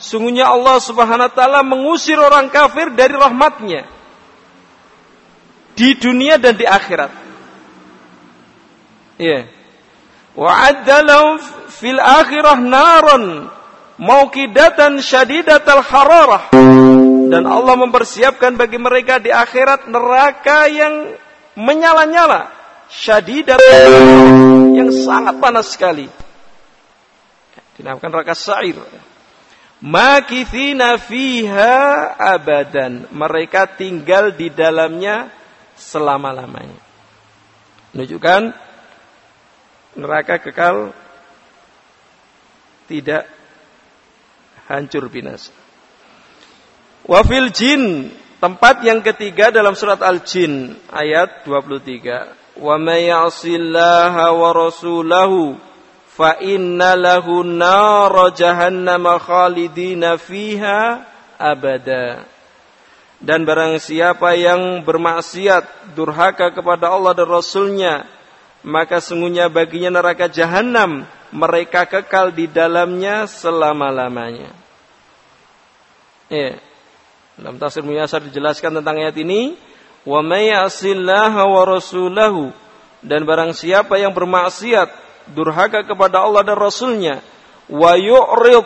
Sungguhnya 0.00 0.48
Allah 0.50 0.80
subhanahu 0.80 1.28
wa 1.30 1.32
ta'ala 1.32 1.60
mengusir 1.62 2.18
orang 2.18 2.48
kafir 2.50 2.90
dari 2.96 3.14
rahmatnya. 3.14 3.86
Di 5.76 5.94
dunia 6.00 6.40
dan 6.40 6.56
di 6.56 6.66
akhirat. 6.66 7.12
Iya. 9.20 9.30
Yeah. 9.30 9.42
Wa'adda 10.34 10.96
fil 11.74 11.98
akhirah 11.98 12.58
naron 12.58 13.50
maukidatan 13.98 14.98
syadidatal 15.02 15.82
hararah. 15.82 16.44
Dan 17.24 17.50
Allah 17.50 17.74
mempersiapkan 17.74 18.54
bagi 18.54 18.78
mereka 18.78 19.18
di 19.18 19.32
akhirat 19.32 19.90
neraka 19.90 20.70
yang 20.70 21.18
menyala-nyala. 21.58 22.52
Syadidat 22.86 23.58
yang 24.76 24.92
sangat 24.92 25.40
panas 25.42 25.72
sekali. 25.72 26.06
Dinamakan 27.74 28.10
neraka 28.12 28.38
sa'ir. 28.38 28.78
Makithina 29.82 30.94
fiha 31.00 32.14
abadan. 32.14 33.10
Mereka 33.10 33.74
tinggal 33.74 34.30
di 34.36 34.52
dalamnya 34.52 35.32
selama-lamanya. 35.74 36.78
Menunjukkan 37.96 38.42
neraka 39.98 40.38
kekal 40.38 40.94
tidak 42.88 43.28
hancur 44.68 45.08
binasa. 45.12 45.52
Wafil 47.04 47.52
jin 47.52 48.08
tempat 48.40 48.80
yang 48.80 49.04
ketiga 49.04 49.52
dalam 49.52 49.76
surat 49.76 50.00
Al-Jin 50.00 50.72
ayat 50.88 51.44
23. 51.44 52.60
Wa 52.60 52.78
may 52.80 53.10
wa 53.10 54.50
rasulahu 54.54 55.58
fa 56.14 56.38
inna 56.38 56.94
lahu 56.94 57.42
nar 57.42 58.14
jahannam 58.32 59.04
khalidina 59.18 60.14
fiha 60.14 61.02
abada 61.36 62.22
dan 63.18 63.42
barang 63.42 63.82
siapa 63.82 64.38
yang 64.38 64.86
bermaksiat 64.86 65.96
durhaka 65.98 66.54
kepada 66.54 66.92
Allah 66.92 67.18
dan 67.18 67.26
Rasulnya 67.26 68.06
maka 68.62 69.02
sungguhnya 69.02 69.50
baginya 69.50 69.98
neraka 69.98 70.30
jahanam 70.30 71.08
mereka 71.34 71.82
kekal 71.90 72.30
di 72.30 72.46
dalamnya 72.46 73.26
selama-lamanya. 73.26 74.54
Ya 76.30 76.62
dalam 77.34 77.58
tafsir 77.58 77.82
Muyasar 77.82 78.22
dijelaskan 78.22 78.78
tentang 78.80 79.02
ayat 79.02 79.18
ini. 79.18 79.58
Wa 80.06 80.22
may 80.22 80.54
wa 80.54 81.62
rasulahu. 81.66 82.54
Dan 83.04 83.26
barang 83.26 83.52
siapa 83.52 83.98
yang 83.98 84.14
bermaksiat 84.14 84.88
durhaka 85.32 85.84
kepada 85.84 86.24
Allah 86.24 86.40
dan 86.44 86.56
Rasulnya, 86.56 87.20
wa 87.68 87.92
yu'rid 87.96 88.64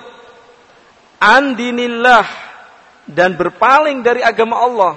an 1.19 1.59
dinillah 1.59 2.27
dan 3.07 3.35
berpaling 3.35 4.07
dari 4.07 4.23
agama 4.23 4.63
Allah. 4.63 4.95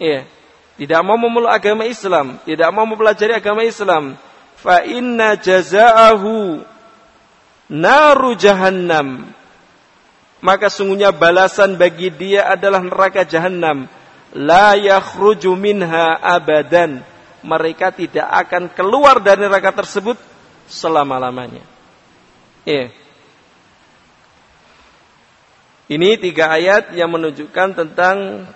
Ya, 0.00 0.24
tidak 0.80 1.00
mau 1.04 1.20
memeluk 1.20 1.52
agama 1.52 1.84
Islam, 1.84 2.40
tidak 2.48 2.72
mau 2.72 2.88
mempelajari 2.88 3.36
agama 3.36 3.68
Islam, 3.68 4.16
fa 4.56 4.80
inna 4.80 5.36
jazaahu 5.36 6.64
naru 7.68 8.36
jahannam. 8.36 9.32
Maka 10.44 10.68
sungguhnya 10.68 11.08
balasan 11.08 11.80
bagi 11.80 12.12
dia 12.12 12.52
adalah 12.52 12.84
neraka 12.84 13.24
jahanam. 13.24 13.88
La 14.36 14.76
yakhruju 14.76 15.56
minha 15.56 16.20
abadan. 16.20 17.00
Mereka 17.44 17.92
tidak 17.96 18.28
akan 18.28 18.72
keluar 18.72 19.20
dari 19.20 19.44
neraka 19.44 19.72
tersebut 19.72 20.16
selama-lamanya. 20.68 21.64
Iya. 22.64 22.92
Ini 25.84 26.16
tiga 26.16 26.48
ayat 26.48 26.96
yang 26.96 27.12
menunjukkan 27.12 27.68
tentang 27.76 28.48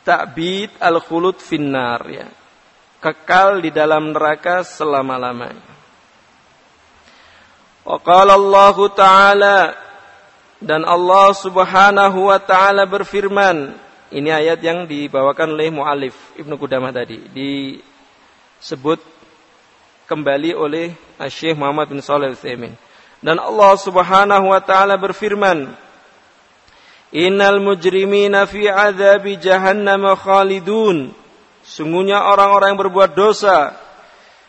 takbid 0.00 0.72
al-khulud 0.80 1.36
finnar 1.36 2.00
ya. 2.08 2.39
Kekal 3.00 3.64
di 3.64 3.72
dalam 3.72 4.12
neraka 4.12 4.60
selama-lamanya. 4.60 5.72
Wa 7.88 7.96
qala 7.96 8.36
Allah 8.36 8.76
Ta'ala 8.92 9.58
dan 10.60 10.84
Allah 10.84 11.32
Subhanahu 11.32 12.28
wa 12.28 12.36
taala 12.36 12.84
berfirman 12.84 13.72
ini 14.12 14.28
ayat 14.28 14.60
yang 14.60 14.84
dibawakan 14.84 15.56
oleh 15.56 15.72
mu'alif 15.72 16.14
Ibnu 16.36 16.60
Qudamah 16.60 16.92
tadi. 16.92 17.16
Disebut 17.32 19.00
kembali 20.04 20.52
oleh 20.52 20.92
Syekh 21.32 21.56
Muhammad 21.56 21.88
bin 21.88 22.04
Shalih 22.04 22.34
Al-Utsaimin. 22.34 22.76
Dan 23.24 23.40
Allah 23.40 23.72
Subhanahu 23.80 24.52
wa 24.52 24.60
taala 24.60 25.00
berfirman, 25.00 25.72
"Innal 27.14 27.62
mujrimina 27.64 28.44
fi 28.44 28.68
adzabi 28.68 29.40
jahannam 29.40 30.12
khalidun." 30.18 31.16
Sungguhnya 31.70 32.26
orang-orang 32.26 32.74
yang 32.74 32.82
berbuat 32.82 33.14
dosa 33.14 33.78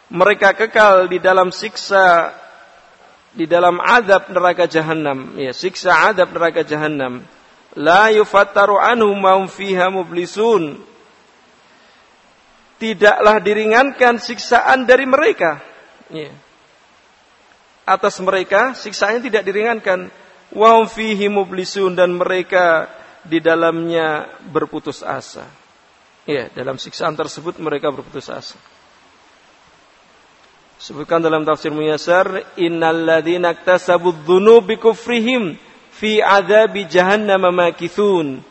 mereka 0.09 0.57
kekal 0.57 1.05
di 1.05 1.21
dalam 1.21 1.53
siksa 1.53 2.33
di 3.31 3.45
dalam 3.45 3.77
adab 3.77 4.27
neraka 4.33 4.65
jahanam, 4.65 5.37
ya, 5.37 5.53
siksa 5.53 6.11
adab 6.11 6.33
neraka 6.33 6.65
jahanam 6.65 7.21
la 7.77 8.09
yufattaru 8.09 8.75
anhum 8.81 9.21
fiha 9.47 9.87
mublisun. 9.93 10.81
Tidaklah 12.81 13.37
diringankan 13.37 14.17
siksaan 14.17 14.89
dari 14.89 15.05
mereka. 15.05 15.61
Ya. 16.09 16.33
atas 17.85 18.17
mereka 18.19 18.73
siksaannya 18.73 19.29
tidak 19.29 19.45
diringankan. 19.45 20.09
Wa 20.51 20.81
fihi 20.89 21.29
mublisun 21.29 21.93
dan 21.93 22.17
mereka 22.17 22.89
di 23.23 23.37
dalamnya 23.39 24.27
berputus 24.49 25.05
asa 25.05 25.60
ya 26.25 26.49
dalam 26.53 26.77
siksaan 26.77 27.17
tersebut 27.17 27.57
mereka 27.57 27.89
berputus 27.89 28.29
asa 28.29 28.57
sebutkan 30.81 31.21
dalam 31.21 31.45
tafsir 31.45 31.69
Muyasar 31.69 32.57
innal 32.57 33.05
ladzina 33.05 33.53
iktasabudz 33.53 34.25
dzunubi 34.25 34.81
kufrihim 34.81 35.53
fi 35.93 36.17
adzabi 36.17 36.89
jahannam 36.89 37.53
makithun. 37.53 38.41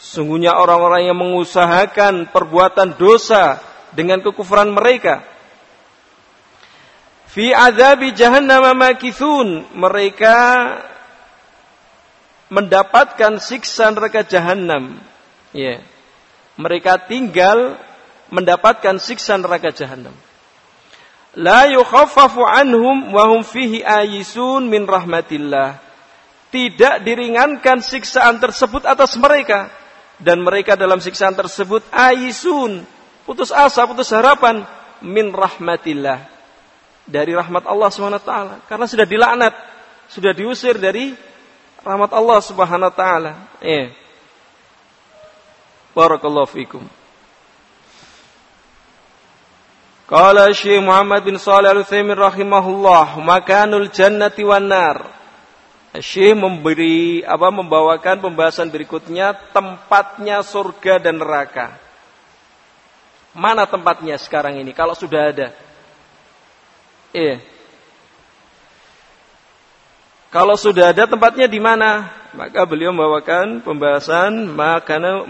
Sungguhnya 0.00 0.56
orang-orang 0.56 1.12
yang 1.12 1.18
mengusahakan 1.20 2.32
perbuatan 2.32 2.96
dosa 2.96 3.60
dengan 3.92 4.24
kekufuran 4.24 4.72
mereka. 4.72 5.20
Fi 7.28 7.52
adzabi 7.52 8.16
jahannam 8.16 8.64
makithun. 8.72 9.68
Mereka 9.76 10.36
mendapatkan 12.48 13.36
siksa 13.44 13.92
neraka 13.92 14.24
jahanam. 14.24 14.96
Ya. 15.52 15.84
Mereka 16.54 17.10
tinggal 17.10 17.78
mendapatkan 18.30 18.98
siksa 19.02 19.34
neraka 19.38 19.74
jahanam. 19.74 20.14
La 21.34 21.66
yukhaffafu 21.66 22.46
anhum 22.46 23.10
wa 23.10 23.26
hum 23.34 23.42
fihi 23.42 23.82
ayisun 23.82 24.70
min 24.70 24.86
rahmatillah. 24.86 25.82
Tidak 26.54 27.02
diringankan 27.02 27.82
siksaan 27.82 28.38
tersebut 28.38 28.86
atas 28.86 29.18
mereka 29.18 29.66
dan 30.22 30.46
mereka 30.46 30.78
dalam 30.78 31.02
siksaan 31.02 31.34
tersebut 31.34 31.82
ayisun, 31.90 32.86
putus 33.26 33.50
asa, 33.50 33.82
putus 33.90 34.14
harapan 34.14 34.62
min 35.02 35.34
rahmatillah 35.34 36.30
dari 37.04 37.34
rahmat 37.36 37.66
Allah 37.66 37.90
Subhanahu 37.90 38.22
wa 38.22 38.26
taala 38.26 38.54
karena 38.70 38.86
sudah 38.86 39.02
dilaknat, 39.02 39.54
sudah 40.08 40.30
diusir 40.30 40.78
dari 40.78 41.12
rahmat 41.82 42.10
Allah 42.14 42.38
Subhanahu 42.40 42.90
wa 42.90 42.94
taala. 42.94 43.32
Eh. 43.58 44.03
Barakallahu 45.94 46.50
fikum. 46.50 46.82
Qala 50.04 50.52
Syekh 50.52 50.84
Muhammad 50.84 51.24
bin 51.24 51.40
Shalih 51.40 51.72
Al-Utsaimin 51.72 52.18
rahimahullah, 52.18 53.16
makanul 53.24 53.88
jannati 53.88 54.44
wan 54.44 54.68
nar. 54.68 55.08
Syekh 55.94 56.34
memberi 56.34 57.22
apa 57.22 57.48
membawakan 57.54 58.18
pembahasan 58.18 58.68
berikutnya 58.68 59.32
tempatnya 59.54 60.42
surga 60.42 60.98
dan 60.98 61.22
neraka. 61.22 61.78
Mana 63.30 63.64
tempatnya 63.64 64.18
sekarang 64.18 64.58
ini 64.58 64.74
kalau 64.74 64.98
sudah 64.98 65.30
ada? 65.30 65.48
Iya. 67.14 67.53
Kalau 70.34 70.58
sudah 70.58 70.90
ada 70.90 71.06
tempatnya 71.06 71.46
di 71.46 71.62
mana? 71.62 72.10
Maka 72.34 72.66
beliau 72.66 72.90
membawakan 72.90 73.62
pembahasan 73.62 74.50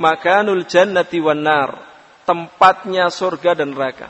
makanul 0.00 0.64
jannati 0.64 1.20
wan 1.20 1.44
nar. 1.44 1.76
Tempatnya 2.24 3.12
surga 3.12 3.52
dan 3.52 3.76
neraka. 3.76 4.08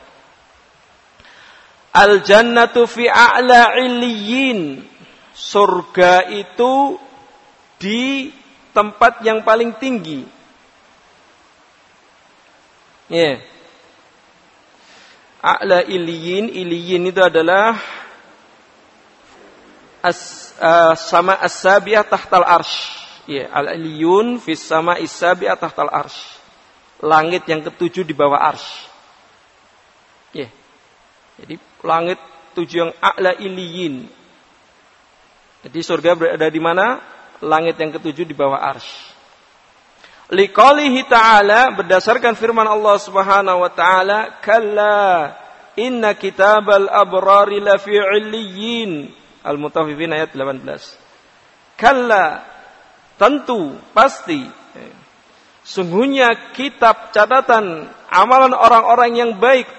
Al 1.91 2.23
jannatu 2.23 2.87
fi 2.87 3.11
a'la 3.11 3.75
illiyin. 3.75 4.87
Surga 5.35 6.31
itu 6.31 6.95
di 7.75 8.31
tempat 8.71 9.19
yang 9.19 9.43
paling 9.43 9.75
tinggi. 9.75 10.23
Ya. 13.11 13.19
Yeah. 13.19 13.37
A'la 15.43 15.83
iliyin, 15.83 16.49
iliyin 16.55 17.11
itu 17.11 17.19
adalah 17.19 17.77
as, 20.01 20.44
uh, 20.59 20.93
sama 20.95 21.39
as-sabiah 21.39 22.05
tahtal 22.05 22.45
arsh. 22.45 23.03
Ya, 23.25 23.45
yeah. 23.45 23.47
al-iliyun 23.49 24.37
fi 24.37 24.53
sama 24.53 25.01
is-sabiah 25.01 25.57
tahtal 25.57 25.89
arsh. 25.89 26.37
Langit 27.01 27.43
yang 27.49 27.65
ketujuh 27.65 28.05
di 28.05 28.13
bawah 28.13 28.37
arsh. 28.37 28.69
Ya. 30.35 30.51
Jadi 31.39 31.59
langit 31.83 32.19
tujuh 32.55 32.87
yang 32.87 32.93
a'la 33.03 33.35
iliyin. 33.35 34.07
Jadi 35.65 35.79
surga 35.81 36.15
berada 36.15 36.47
di 36.47 36.61
mana? 36.61 37.01
Langit 37.43 37.75
yang 37.75 37.91
ketujuh 37.91 38.23
di 38.23 38.37
bawah 38.37 38.61
arsy. 38.61 39.11
Liqalihi 40.25 41.05
ta'ala 41.05 41.73
berdasarkan 41.77 42.33
firman 42.33 42.65
Allah 42.65 42.97
Subhanahu 42.97 43.61
wa 43.61 43.69
taala, 43.69 44.41
"Kalla 44.41 45.33
inna 45.77 46.17
kitabal 46.17 46.89
abrari 46.89 47.61
lafi 47.61 47.93
'illiyin." 47.93 49.24
Al-Mutaffifin 49.45 50.09
ayat 50.09 50.33
18. 50.33 50.65
Kalla 51.77 52.41
tentu 53.21 53.77
pasti 53.93 54.41
sungguhnya 55.61 56.51
kitab 56.57 57.13
catatan 57.13 57.93
amalan 58.09 58.57
orang-orang 58.57 59.11
yang 59.13 59.31
baik 59.37 59.69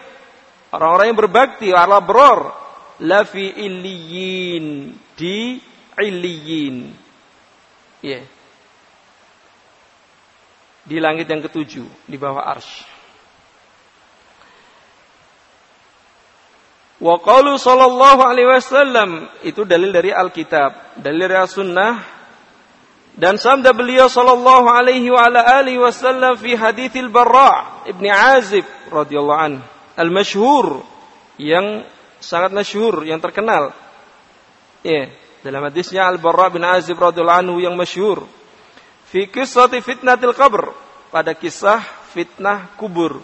Orang-orang 0.76 1.06
yang 1.14 1.18
berbakti, 1.18 1.68
Allah 1.70 2.02
bror. 2.02 2.52
Lafi 3.00 3.48
illiyin. 3.54 4.96
Di 5.14 5.60
illiyin. 5.96 6.76
Yeah. 8.04 8.24
Di 10.84 10.96
langit 10.98 11.30
yang 11.32 11.40
ketujuh. 11.44 11.86
Di 12.04 12.16
bawah 12.20 12.44
arsh. 12.44 12.95
Wa 16.96 17.20
qalu 17.20 17.60
sallallahu 17.60 18.24
alaihi 18.24 18.48
wasallam 18.48 19.28
itu 19.44 19.68
dalil 19.68 19.92
dari 19.92 20.12
Alkitab, 20.16 20.96
dalil 20.96 21.28
dari 21.28 21.36
As-Sunnah 21.36 21.92
dan 23.16 23.36
sabda 23.36 23.76
beliau 23.76 24.08
sallallahu 24.08 24.68
alaihi 24.68 25.12
wa 25.12 25.24
ala 25.28 25.44
alihi 25.60 25.76
wasallam 25.76 26.40
fi 26.40 26.56
haditsil 26.56 27.12
Barra' 27.12 27.84
Ibni 27.88 28.08
Azib 28.08 28.64
radhiyallahu 28.88 29.40
anhu 29.40 29.64
al-masyhur 29.96 30.84
yang 31.40 31.84
sangat 32.20 32.52
masyhur, 32.52 33.04
yang 33.04 33.20
terkenal. 33.20 33.72
Ya, 34.84 35.10
dalam 35.44 35.68
hadisnya 35.68 36.08
Al-Barra 36.08 36.52
bin 36.52 36.64
Azib 36.64 36.96
radhiyallahu 36.96 37.40
anhu 37.44 37.56
yang 37.60 37.74
masyhur. 37.76 38.24
Fi 39.08 39.28
qissati 39.28 39.80
fitnatil 39.80 40.36
qabr, 40.36 40.72
pada 41.12 41.32
kisah 41.32 41.80
fitnah 42.12 42.72
kubur. 42.80 43.20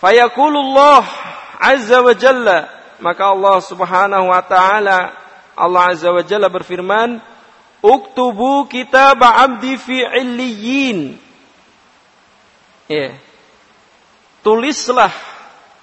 Fayaqulullah 0.00 1.04
azza 1.60 2.00
wa 2.00 2.16
jalla, 2.16 2.72
maka 3.04 3.28
Allah 3.28 3.56
Subhanahu 3.60 4.32
wa 4.32 4.40
taala 4.40 5.12
Allah 5.52 5.92
azza 5.92 6.08
wa 6.08 6.24
jalla 6.24 6.48
berfirman, 6.48 7.20
"Uktubu 7.84 8.64
kitab 8.64 9.20
'abdi 9.20 9.76
fi 9.76 10.00
'illiyin." 10.00 11.20
Ya, 12.88 13.14
tulislah 14.40 15.12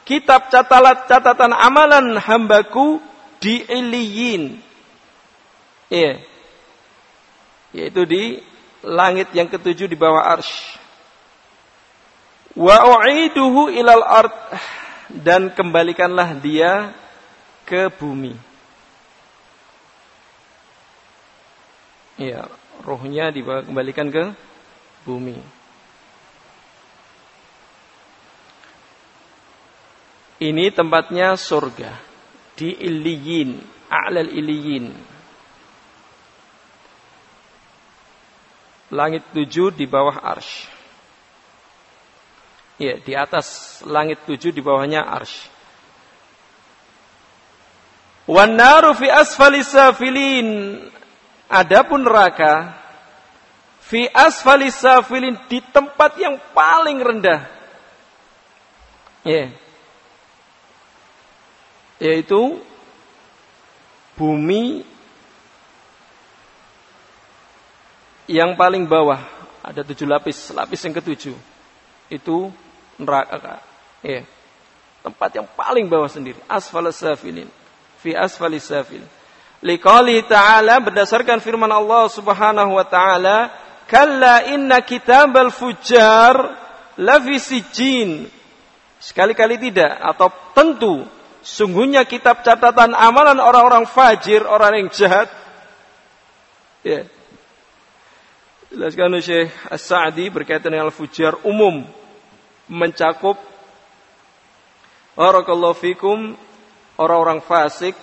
kitab 0.07 0.47
catatan, 0.47 1.03
catatan 1.05 1.51
amalan 1.51 2.15
hambaku 2.17 3.03
di 3.43 3.63
iliyin. 3.67 4.63
Iya. 5.91 6.23
Yaitu 7.75 8.01
di 8.07 8.23
langit 8.83 9.31
yang 9.35 9.51
ketujuh 9.51 9.87
di 9.91 9.99
bawah 9.99 10.23
arsh. 10.23 10.79
Wa 12.57 12.77
u'iduhu 12.89 13.69
ilal 13.69 14.01
ard 14.01 14.33
dan 15.13 15.53
kembalikanlah 15.53 16.41
dia 16.41 16.89
ke 17.69 17.93
bumi. 17.93 18.33
Ya, 22.17 22.49
rohnya 22.81 23.29
dikembalikan 23.29 24.09
ke 24.09 24.33
bumi. 25.05 25.37
Ini 30.41 30.73
tempatnya 30.73 31.37
surga 31.37 31.93
di 32.57 32.73
Iliyin, 32.73 33.61
A'lal 33.85 34.33
Iliyin. 34.33 34.97
Langit 38.89 39.29
tujuh 39.29 39.69
di 39.73 39.85
bawah 39.85 40.17
arsh. 40.25 40.76
Ya, 42.77 43.01
di 43.01 43.13
atas 43.17 43.79
langit 43.89 44.21
tujuh 44.29 44.53
di 44.53 44.61
bawahnya 44.61 45.01
arsh. 45.01 45.49
Wan 48.29 48.53
naru 48.53 48.93
fi 48.93 49.09
asfali 49.09 49.65
safilin. 49.65 50.77
Adapun 51.49 52.05
neraka 52.05 52.75
fi 53.81 54.05
asfali 54.11 54.69
safilin 54.69 55.39
di 55.49 55.63
tempat 55.73 56.21
yang 56.21 56.37
paling 56.53 57.01
rendah. 57.01 57.49
Ya 59.25 59.49
yaitu 61.97 62.61
bumi 64.17 64.85
yang 68.29 68.53
paling 68.53 68.85
bawah 68.85 69.21
ada 69.65 69.81
tujuh 69.81 70.05
lapis 70.05 70.53
lapis 70.53 70.81
yang 70.85 70.93
ketujuh 70.93 71.37
itu 72.13 72.37
neraka 72.99 73.61
ya 74.03 74.25
tempat 75.01 75.29
yang 75.37 75.47
paling 75.55 75.87
bawah 75.87 76.09
sendiri 76.09 76.37
asfalas 76.49 76.99
safilin 76.99 77.47
fi 78.01 78.13
asfalis 78.13 78.67
safil 78.67 79.01
liqali 79.63 80.21
ta'ala 80.25 80.81
berdasarkan 80.83 81.41
firman 81.41 81.69
Allah 81.71 82.09
Subhanahu 82.11 82.77
wa 82.77 82.85
taala 82.85 83.49
kalla 83.87 84.45
inna 84.51 84.83
kitabal 84.83 85.49
fujar 85.49 86.35
lafi 86.99 87.37
sijin 87.39 88.27
sekali-kali 88.99 89.61
tidak 89.61 89.93
atau 90.01 90.27
tentu 90.51 91.05
Sungguhnya 91.47 92.03
kitab 92.03 92.43
catatan 92.43 92.91
amalan 92.91 93.39
orang-orang 93.39 93.87
fajir, 93.87 94.43
orang 94.43 94.83
yang 94.83 94.89
jahat. 94.91 95.31
Ya. 96.83 97.07
Jelaskan 98.67 99.15
oleh 99.15 99.23
Syekh 99.23 99.47
As-Sa'di 99.71 100.27
berkaitan 100.27 100.75
dengan 100.75 100.91
al-fujar 100.91 101.39
umum. 101.47 101.87
Mencakup 102.67 103.39
Barakallahu 105.17 105.73
fikum 105.73 106.37
orang-orang 107.01 107.41
fasik 107.41 107.97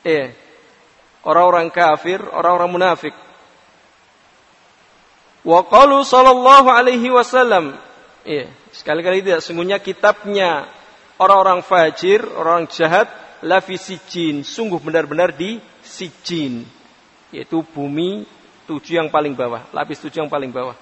Eh, 0.00 0.32
orang-orang 1.28 1.68
kafir, 1.68 2.24
orang-orang 2.24 2.72
munafik. 2.72 3.12
Wa 5.44 5.60
qalu 5.64 6.00
sallallahu 6.04 6.68
alaihi 6.72 7.12
wasallam. 7.12 7.76
Iya, 8.24 8.52
sekali-kali 8.72 9.24
tidak 9.24 9.44
sungguhnya 9.44 9.80
kitabnya 9.80 10.68
orang-orang 11.20 11.60
fajir, 11.64 12.24
orang 12.32 12.68
jahat 12.68 13.08
lafi 13.44 13.76
sijin, 13.76 14.44
sungguh 14.44 14.80
benar-benar 14.80 15.32
di 15.32 15.60
sijin, 15.84 16.64
yaitu 17.32 17.64
bumi 17.64 18.28
tujuh 18.68 19.00
yang 19.00 19.08
paling 19.08 19.32
bawah, 19.32 19.68
lapis 19.72 20.00
tujuh 20.00 20.24
yang 20.24 20.32
paling 20.32 20.52
bawah. 20.52 20.76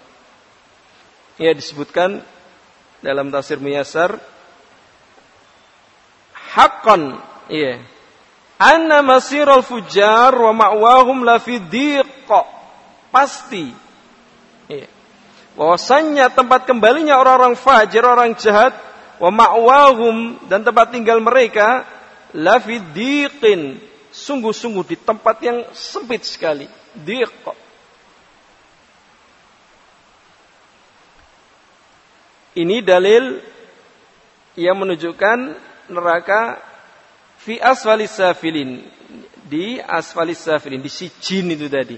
Ia 1.38 1.55
disebutkan 1.55 2.20
dalam 2.98 3.31
tafsir 3.31 3.62
Muyasar 3.62 4.18
hakon, 6.55 7.22
iya. 7.46 7.79
Anna 8.59 9.07
masirul 9.07 9.62
fujar 9.62 10.35
wa 10.35 10.51
ma'wahum 10.51 11.22
lafi 11.22 11.62
Pasti 13.14 13.70
Iya. 14.68 14.90
Bahwasannya 15.57 16.29
tempat 16.35 16.68
kembalinya 16.68 17.18
orang-orang 17.18 17.57
fajir, 17.57 18.05
orang 18.05 18.37
jahat, 18.37 18.77
wa 19.18 19.31
ma'wahum 19.33 20.38
dan 20.46 20.62
tempat 20.62 20.94
tinggal 20.94 21.18
mereka 21.18 21.83
lafidiqin 22.37 23.83
sungguh-sungguh 24.12 24.85
di 24.87 24.96
tempat 25.01 25.37
yang 25.42 25.59
sempit 25.74 26.22
sekali. 26.22 26.68
Diq. 26.94 27.67
Ini 32.59 32.83
dalil 32.83 33.38
yang 34.59 34.83
menunjukkan 34.83 35.38
neraka 35.94 36.59
fi 37.38 37.62
asfalis 37.62 38.18
safilin 38.18 38.83
di 39.47 39.79
asfalis 39.79 40.42
safilin 40.42 40.83
di 40.83 40.90
sijin 40.90 41.55
itu 41.55 41.71
tadi. 41.71 41.94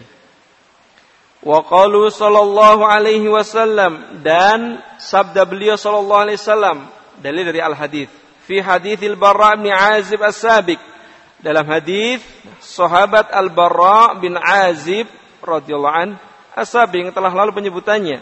Wa 1.41 1.65
qalu 1.65 2.13
sallallahu 2.13 2.85
alaihi 2.85 3.25
wasallam 3.33 4.21
dan 4.21 4.85
sabda 5.01 5.49
beliau 5.49 5.81
sallallahu 5.81 6.29
alaihi 6.29 6.37
wasallam 6.37 6.79
dalil 7.25 7.49
dari 7.49 7.65
al 7.65 7.73
hadis 7.73 8.13
fi 8.45 8.61
hadithil 8.61 9.17
Barra 9.17 9.57
bin 9.57 9.73
Azib 9.73 10.21
as-sabiq 10.21 10.77
dalam 11.41 11.65
hadis 11.65 12.21
sahabat 12.61 13.33
Al 13.33 13.49
Barra 13.49 14.21
bin 14.21 14.37
Azib 14.37 15.09
radhiyallahu 15.41 15.97
an 15.97 16.09
as-sabiq 16.53 17.09
telah 17.17 17.33
lalu 17.33 17.57
penyebutannya 17.57 18.21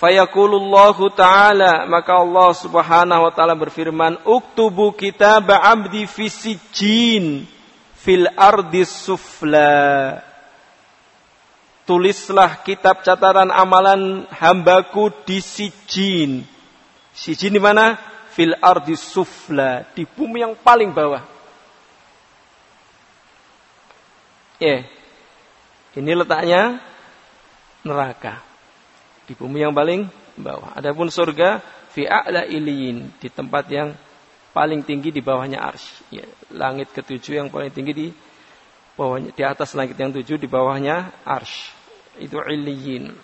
Fayaqulullahu 0.00 1.12
ta'ala 1.12 1.84
maka 1.84 2.16
Allah 2.16 2.56
Subhanahu 2.56 3.28
wa 3.28 3.32
taala 3.36 3.52
berfirman 3.52 4.16
uktubu 4.24 4.96
kitab 4.96 5.52
abdi 5.52 6.08
fi 6.08 6.32
sijin 6.32 7.44
fil 8.00 8.24
ardi 8.32 8.88
sufla 8.88 10.24
tulislah 11.90 12.62
kitab 12.62 13.02
catatan 13.02 13.50
amalan 13.50 14.22
hambaku 14.30 15.10
di 15.26 15.42
Sijin. 15.42 16.46
Sijin 17.10 17.50
di 17.50 17.58
mana? 17.58 17.98
Fil 18.30 18.54
ardi 18.62 18.94
sufla, 18.94 19.90
di 19.90 20.06
bumi 20.06 20.38
yang 20.38 20.54
paling 20.54 20.94
bawah. 20.94 21.26
Ya. 24.62 24.86
Yeah. 24.86 25.98
Ini 25.98 26.14
letaknya 26.14 26.78
neraka. 27.82 28.49
Di 29.30 29.38
bumi 29.38 29.62
yang 29.62 29.70
paling 29.70 30.10
bawah. 30.34 30.74
Adapun 30.74 31.06
surga 31.06 31.62
fi 31.94 32.02
a'la 32.10 32.42
iliyin, 32.50 33.14
di 33.22 33.30
tempat 33.30 33.70
yang 33.70 33.94
paling 34.50 34.82
tinggi 34.82 35.14
di 35.14 35.22
bawahnya 35.22 35.62
arsy. 35.62 36.18
Ya, 36.18 36.26
langit 36.50 36.90
ketujuh 36.90 37.38
yang 37.38 37.46
paling 37.46 37.70
tinggi 37.70 37.94
di 37.94 38.06
bawahnya 38.98 39.30
di 39.30 39.42
atas 39.46 39.78
langit 39.78 39.94
yang 39.94 40.10
tujuh 40.10 40.34
di 40.34 40.50
bawahnya 40.50 41.14
arsy 41.22 41.78
itu 42.18 42.36
illiyin. 42.36 43.14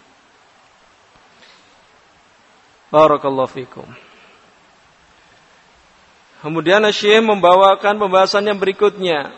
Barakallahu 2.88 3.50
fikum. 3.50 3.88
Kemudian 6.40 6.86
Syekh 6.94 7.26
membawakan 7.26 7.98
pembahasan 7.98 8.46
yang 8.46 8.62
berikutnya. 8.62 9.34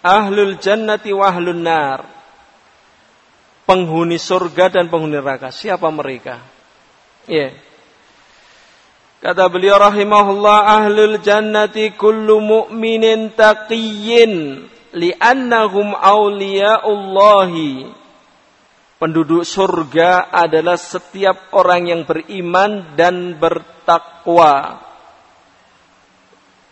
Ahlul 0.00 0.56
jannati 0.56 1.12
wa 1.12 1.28
nar. 1.52 2.15
Penghuni 3.66 4.16
surga 4.16 4.70
dan 4.70 4.86
penghuni 4.86 5.18
neraka. 5.18 5.50
Siapa 5.50 5.90
mereka? 5.90 6.38
Ya. 7.26 7.50
Yeah. 7.50 7.52
Kata 9.16 9.50
beliau 9.50 9.80
rahimahullah 9.80 10.70
ahlul 10.70 11.18
jannati 11.18 11.98
kullu 11.98 12.38
mu'minin 12.38 13.34
taqiyyin 13.34 14.62
li'annahum 14.94 15.98
awliya'ullahi 15.98 17.90
Penduduk 18.96 19.44
surga 19.44 20.32
adalah 20.32 20.80
setiap 20.80 21.52
orang 21.52 21.84
yang 21.84 22.02
beriman 22.08 22.96
dan 22.96 23.36
bertakwa. 23.36 24.80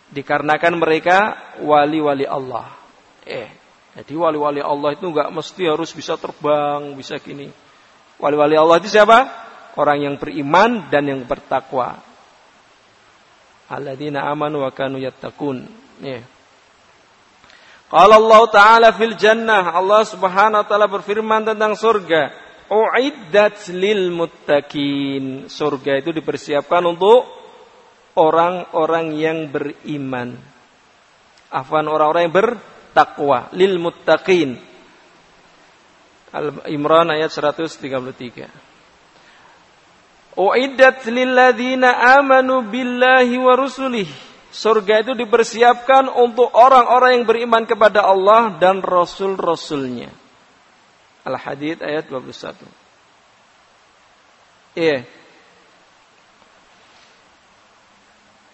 Dikarenakan 0.09 0.73
mereka 0.73 1.17
wali-wali 1.61 2.25
Allah. 2.25 2.73
Eh, 3.29 3.45
jadi 3.95 4.13
wali-wali 4.19 4.59
Allah 4.59 4.91
itu 4.91 5.07
nggak 5.07 5.31
mesti 5.31 5.63
harus 5.71 5.95
bisa 5.95 6.19
terbang, 6.19 6.91
bisa 6.99 7.15
gini. 7.15 7.47
Wali-wali 8.19 8.59
Allah 8.59 8.83
itu 8.83 8.91
siapa? 8.91 9.23
Orang 9.79 10.03
yang 10.03 10.15
beriman 10.19 10.91
dan 10.91 11.07
yang 11.07 11.23
bertakwa. 11.23 12.03
Alladzina 13.71 14.27
amanu 14.27 14.67
wa 14.67 14.71
kanu 14.75 14.99
yattaqun. 14.99 15.63
Eh. 16.03 16.23
Qala 17.87 18.19
Allah 18.19 18.43
Ta'ala 18.51 18.89
fil 18.91 19.15
jannah. 19.15 19.71
Allah 19.71 20.03
Subhanahu 20.03 20.63
wa 20.63 20.67
taala 20.67 20.91
berfirman 20.91 21.47
tentang 21.47 21.79
surga. 21.79 22.35
Uiddat 22.67 23.63
lil 23.71 24.11
muttaqin. 24.11 25.47
Surga 25.47 26.03
itu 26.03 26.11
dipersiapkan 26.11 26.83
untuk 26.83 27.23
orang-orang 28.19 29.15
yang 29.15 29.47
beriman. 29.47 30.35
Afan 31.47 31.87
orang-orang 31.87 32.27
yang 32.27 32.35
bertakwa. 32.95 33.51
Lil 33.51 33.75
muttaqin. 33.75 34.55
Al-Imran 36.31 37.11
ayat 37.11 37.27
133. 37.27 38.47
Uiddat 40.35 41.03
lil 41.11 41.31
ladzina 41.35 42.15
amanu 42.19 42.63
billahi 42.63 43.35
wa 43.39 43.55
rusulihi 43.59 44.11
surga 44.55 45.03
itu 45.03 45.11
dipersiapkan 45.19 46.07
untuk 46.07 46.47
orang-orang 46.55 47.19
yang 47.19 47.27
beriman 47.27 47.67
kepada 47.67 48.07
Allah 48.07 48.55
dan 48.55 48.79
Rasul-Rasulnya. 48.79 50.07
Al-Hadid 51.27 51.83
ayat 51.83 52.07
21. 52.07 52.55
Iya. 54.75 55.03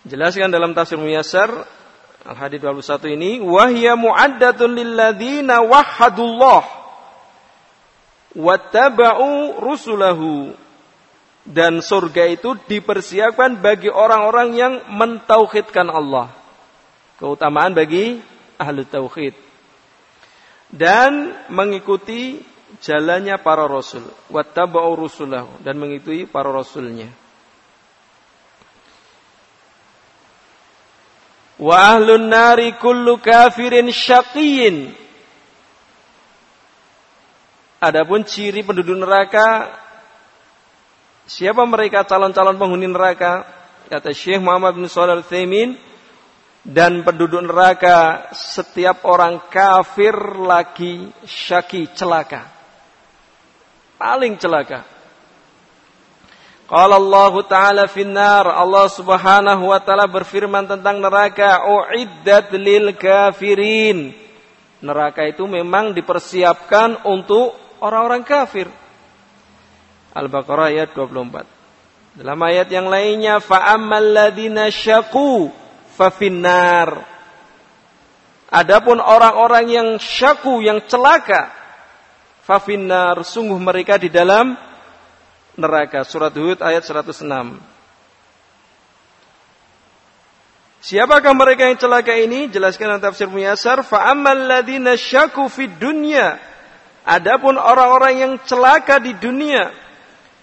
Jelaskan 0.06 0.50
dalam 0.50 0.74
tafsir 0.74 0.98
Muyassar 0.98 1.81
Al-Hadid 2.22 2.62
21 2.62 3.18
ini 3.18 3.32
wahya 3.42 3.98
mu'addatun 3.98 4.78
lilladzina 4.78 5.66
wahhadullah 5.66 6.62
wattaba'u 8.38 9.58
rusulahu 9.60 10.54
dan 11.42 11.82
surga 11.82 12.30
itu 12.30 12.54
dipersiapkan 12.70 13.58
bagi 13.58 13.90
orang-orang 13.90 14.50
yang 14.54 14.74
mentauhidkan 14.94 15.90
Allah. 15.90 16.30
Keutamaan 17.18 17.74
bagi 17.74 18.22
ahli 18.62 18.86
tauhid. 18.86 19.34
Dan 20.70 21.34
mengikuti 21.50 22.38
jalannya 22.80 23.42
para 23.42 23.66
rasul. 23.66 24.06
Wattaba'u 24.30 24.94
rusulahu. 24.94 25.66
Dan 25.66 25.82
mengikuti 25.82 26.30
para 26.30 26.54
rasulnya. 26.54 27.10
Wa 31.62 31.94
ahlun 31.94 32.26
nari 32.26 32.74
kullu 32.82 33.22
kafirin 33.22 33.94
syaqiyin. 33.94 34.98
Adapun 37.82 38.26
ciri 38.26 38.66
penduduk 38.66 38.98
neraka 38.98 39.78
Siapa 41.32 41.64
mereka 41.64 42.04
calon-calon 42.04 42.60
penghuni 42.60 42.92
neraka? 42.92 43.46
Kata 43.88 44.12
Syekh 44.12 44.44
Muhammad 44.44 44.76
bin 44.76 44.92
Shalih 44.92 45.22
Al 45.22 45.26
dan 46.62 47.02
penduduk 47.08 47.42
neraka 47.42 48.30
setiap 48.36 49.08
orang 49.08 49.50
kafir 49.50 50.14
lagi 50.44 51.10
syaki 51.26 51.90
celaka. 51.96 52.52
Paling 53.98 54.38
celaka. 54.38 54.86
Qala 56.72 56.96
Allah 56.96 57.34
Ta'ala 57.44 57.84
finnar 57.92 58.48
Allah 58.48 58.88
Subhanahu 58.88 59.76
wa 59.76 59.80
taala 59.84 60.08
berfirman 60.08 60.64
tentang 60.64 61.04
neraka 61.04 61.68
uiddat 61.68 62.48
lil 62.56 62.96
kafirin. 62.96 64.16
Neraka 64.80 65.28
itu 65.28 65.44
memang 65.52 65.92
dipersiapkan 65.92 67.04
untuk 67.04 67.60
orang-orang 67.84 68.24
kafir. 68.24 68.72
Al-Baqarah 70.16 70.72
ayat 70.72 70.96
24. 70.96 72.24
Dalam 72.24 72.40
ayat 72.40 72.72
yang 72.72 72.88
lainnya 72.88 73.44
fa'ammal 73.44 74.08
ladzina 74.08 74.72
syaqu 74.72 75.52
fafinnar. 76.00 77.04
Adapun 78.48 79.04
orang-orang 79.04 79.66
yang 79.68 79.90
syaku, 80.00 80.64
yang 80.64 80.80
celaka, 80.88 81.52
fafinar, 82.48 83.28
sungguh 83.28 83.60
mereka 83.60 84.00
di 84.00 84.08
dalam 84.08 84.71
neraka. 85.62 86.02
Surat 86.02 86.34
Hud 86.34 86.60
ayat 86.66 86.82
106. 86.82 87.22
Siapakah 90.82 91.38
mereka 91.38 91.70
yang 91.70 91.78
celaka 91.78 92.18
ini? 92.18 92.50
Jelaskan 92.50 92.98
dalam 92.98 93.04
tafsir 93.06 93.30
Muyasar. 93.30 93.86
Fa'ammal 93.86 94.50
ladina 94.50 94.98
syaku 94.98 95.46
fid 95.46 95.78
dunya. 95.78 96.42
Adapun 97.06 97.54
orang-orang 97.54 98.14
yang 98.18 98.34
celaka 98.50 98.98
di 98.98 99.14
dunia. 99.14 99.70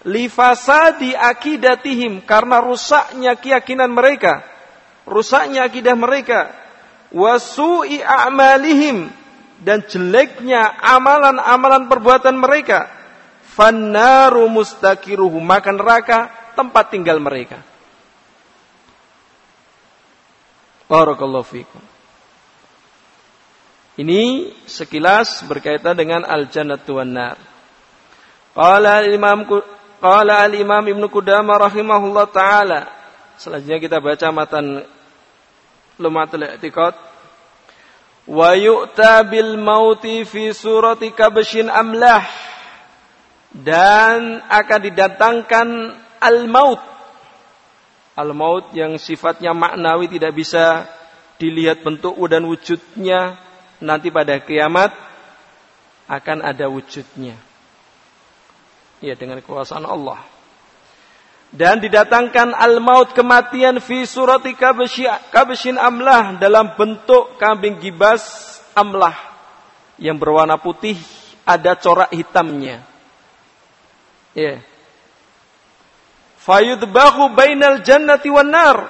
Lifasadi 0.07 1.11
akidatihim. 1.11 2.23
Karena 2.23 2.63
rusaknya 2.63 3.35
keyakinan 3.35 3.91
mereka. 3.91 4.47
Rusaknya 5.03 5.67
akidah 5.67 5.99
mereka. 5.99 6.55
Wasu'i 7.11 7.99
a'malihim. 7.99 9.11
Dan 9.59 9.83
jeleknya 9.83 10.71
amalan-amalan 10.79 11.91
perbuatan 11.91 12.39
mereka. 12.39 12.98
Fannaru 13.59 14.47
mustakiruhu. 14.47 15.43
Maka 15.43 15.75
neraka 15.75 16.31
tempat 16.55 16.95
tinggal 16.95 17.19
mereka. 17.19 17.59
Barakallahu 20.87 21.43
fikum. 21.43 21.83
Ini 23.99 24.55
sekilas 24.63 25.43
berkaitan 25.43 25.91
dengan 25.91 26.23
al-jannatu 26.23 27.03
wan 27.03 27.11
nar. 27.11 27.35
Qala 28.55 29.03
al-Imam 29.03 29.43
qala 29.99 30.39
al-Imam 30.39 30.79
Ibnu 30.87 31.11
Qudamah 31.11 31.67
rahimahullah 31.67 32.25
taala. 32.31 32.81
Selanjutnya 33.35 33.83
kita 33.83 33.99
baca 33.99 34.31
matan 34.31 34.87
Lumatul 35.99 36.47
I'tiqad. 36.47 36.95
Wa 38.23 38.55
yu'ta 38.55 39.19
bil 39.27 39.59
mauti 39.59 40.23
fi 40.23 40.55
surati 40.55 41.11
kabshin 41.11 41.67
amlah. 41.67 42.23
Dan 43.49 44.45
akan 44.45 44.79
didatangkan 44.85 45.67
al-maut 46.21 46.89
al-maut 48.19 48.75
yang 48.75 48.99
sifatnya 48.99 49.55
maknawi 49.55 50.11
tidak 50.11 50.35
bisa 50.35 50.83
dilihat 51.39 51.79
bentuk 51.87 52.19
dan 52.27 52.43
wujudnya 52.43 53.39
nanti 53.79 54.11
pada 54.11 54.43
kiamat 54.43 54.91
akan 56.11 56.43
ada 56.43 56.67
wujudnya. 56.67 57.39
Ya 58.99 59.15
dengan 59.15 59.39
kekuasaan 59.39 59.87
Allah. 59.87 60.19
Dan 61.49 61.79
didatangkan 61.79 62.53
al-maut 62.53 63.15
kematian 63.15 63.79
fi 63.79 64.03
surati 64.03 64.53
kabshin 65.31 65.79
amlah 65.79 66.37
dalam 66.37 66.75
bentuk 66.75 67.39
kambing 67.39 67.79
gibas 67.79 68.21
amlah 68.75 69.15
yang 69.97 70.19
berwarna 70.19 70.59
putih 70.59 70.99
ada 71.47 71.73
corak 71.79 72.11
hitamnya. 72.11 72.88
Ya 74.33 74.61
fayudbahu 76.49 77.37
bainal 77.37 77.85
jannati 77.85 78.33
wan 78.33 78.49
nar. 78.49 78.89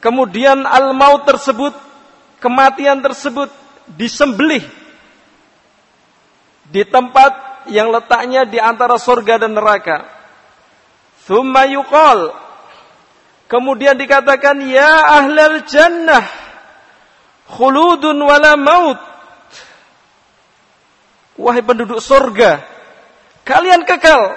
Kemudian 0.00 0.64
al-maut 0.64 1.28
tersebut, 1.28 1.76
kematian 2.40 3.04
tersebut 3.04 3.52
disembelih 3.84 4.64
di 6.72 6.80
tempat 6.88 7.68
yang 7.68 7.92
letaknya 7.92 8.48
di 8.48 8.56
antara 8.56 8.96
surga 8.96 9.44
dan 9.44 9.52
neraka. 9.52 10.08
Thumma 11.28 11.68
yuqal. 11.68 12.32
Kemudian 13.44 14.00
dikatakan, 14.00 14.56
Ya 14.64 15.20
ahlal 15.20 15.68
jannah, 15.68 16.24
khuludun 17.44 18.16
wala 18.24 18.56
maut. 18.56 18.96
Wahai 21.36 21.60
penduduk 21.60 22.00
surga, 22.00 22.64
kalian 23.44 23.82
kekal 23.84 24.36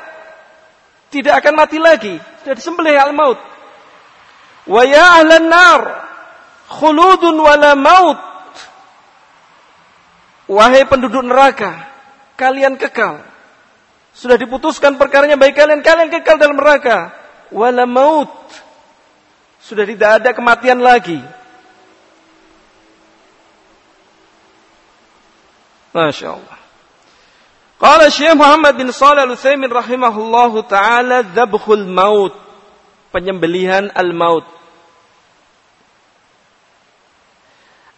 tidak 1.13 1.45
akan 1.45 1.53
mati 1.53 1.77
lagi. 1.77 2.17
Sudah 2.41 2.55
disembelih 2.57 2.97
al-maut. 2.97 3.37
Wa 4.65 4.81
ya 4.87 5.21
ahlan 5.21 5.47
nar 5.51 5.81
khuludun 6.71 7.37
wala 7.37 7.77
maut. 7.77 8.19
Wahai 10.43 10.83
penduduk 10.89 11.23
neraka, 11.23 11.87
kalian 12.35 12.75
kekal. 12.75 13.23
Sudah 14.13 14.35
diputuskan 14.35 14.99
perkaranya 14.99 15.39
baik 15.39 15.55
kalian, 15.55 15.81
kalian 15.81 16.11
kekal 16.11 16.35
dalam 16.35 16.59
neraka. 16.59 17.15
Wala 17.53 17.87
maut. 17.87 18.29
Sudah 19.63 19.87
tidak 19.87 20.19
ada 20.19 20.29
kematian 20.35 20.83
lagi. 20.83 21.23
Masya 25.93 26.35
Allah. 26.35 26.62
Qala 27.83 28.07
Syekh 28.07 28.39
Muhammad 28.39 28.79
bin 28.79 28.95
Shalih 28.95 29.27
Al-Utsaimin 29.27 29.67
rahimahullahu 29.67 30.63
taala 30.71 31.19
dzabhul 31.35 31.83
maut, 31.83 32.31
penyembelihan 33.11 33.91
al-maut. 33.91 34.47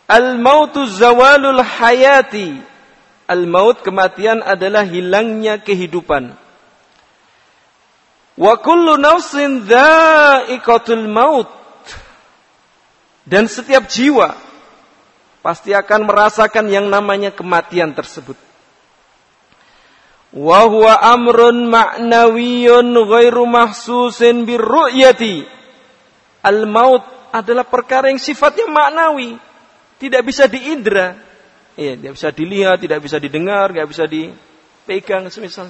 Al-mautu 0.09 0.89
zawalul 0.89 1.61
hayati. 1.61 2.57
Al-maut 3.29 3.85
kematian 3.85 4.41
adalah 4.41 4.81
hilangnya 4.89 5.61
kehidupan. 5.61 6.33
Wa 8.41 8.53
kullu 8.65 8.97
nafsin 8.97 9.69
dha'iqatul 9.69 11.05
maut. 11.05 11.49
Dan 13.21 13.45
setiap 13.45 13.85
jiwa 13.85 14.33
pasti 15.45 15.77
akan 15.77 16.09
merasakan 16.09 16.73
yang 16.73 16.89
namanya 16.89 17.29
kematian 17.29 17.93
tersebut 17.93 18.37
wa 20.35 20.67
huwa 20.67 20.99
amrun 20.99 21.71
ma'nawiyyun 21.71 22.91
ghairu 22.91 23.47
mahsusin 23.47 24.43
birru'yati. 24.43 25.47
Al-maut 26.43 27.01
adalah 27.31 27.63
perkara 27.65 28.11
yang 28.11 28.19
sifatnya 28.19 28.67
maknawi, 28.67 29.39
tidak 29.97 30.21
bisa 30.27 30.45
diindra. 30.45 31.17
Iya, 31.75 31.99
tidak 31.99 32.13
bisa 32.15 32.29
dilihat, 32.31 32.77
tidak 32.79 32.99
bisa 33.03 33.17
didengar, 33.19 33.71
tidak 33.71 33.87
bisa 33.91 34.05
dipegang 34.07 35.27
semisal. 35.27 35.67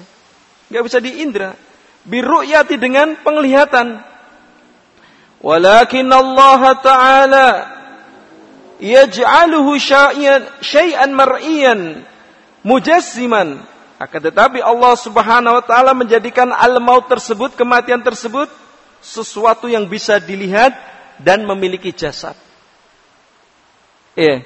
Tidak 0.70 0.82
bisa 0.82 0.98
diindra. 1.02 1.54
Birru'yati 2.06 2.78
dengan 2.78 3.18
penglihatan. 3.22 3.98
Walakin 5.42 6.06
Allah 6.10 6.62
Ta'ala 6.78 7.48
yaj'aluhu 8.78 9.78
syai'an 9.78 11.10
mar'iyan 11.14 12.02
mujassiman 12.62 13.62
akan 13.96 14.20
tetapi 14.28 14.60
Allah 14.60 14.92
Subhanahu 14.92 15.56
wa 15.56 15.64
taala 15.64 15.96
menjadikan 15.96 16.52
al-maut 16.52 17.08
tersebut, 17.08 17.56
kematian 17.56 18.04
tersebut 18.04 18.52
sesuatu 19.00 19.72
yang 19.72 19.88
bisa 19.88 20.20
dilihat 20.20 20.76
dan 21.16 21.48
memiliki 21.48 21.96
jasad. 21.96 22.36
Iya. 24.12 24.44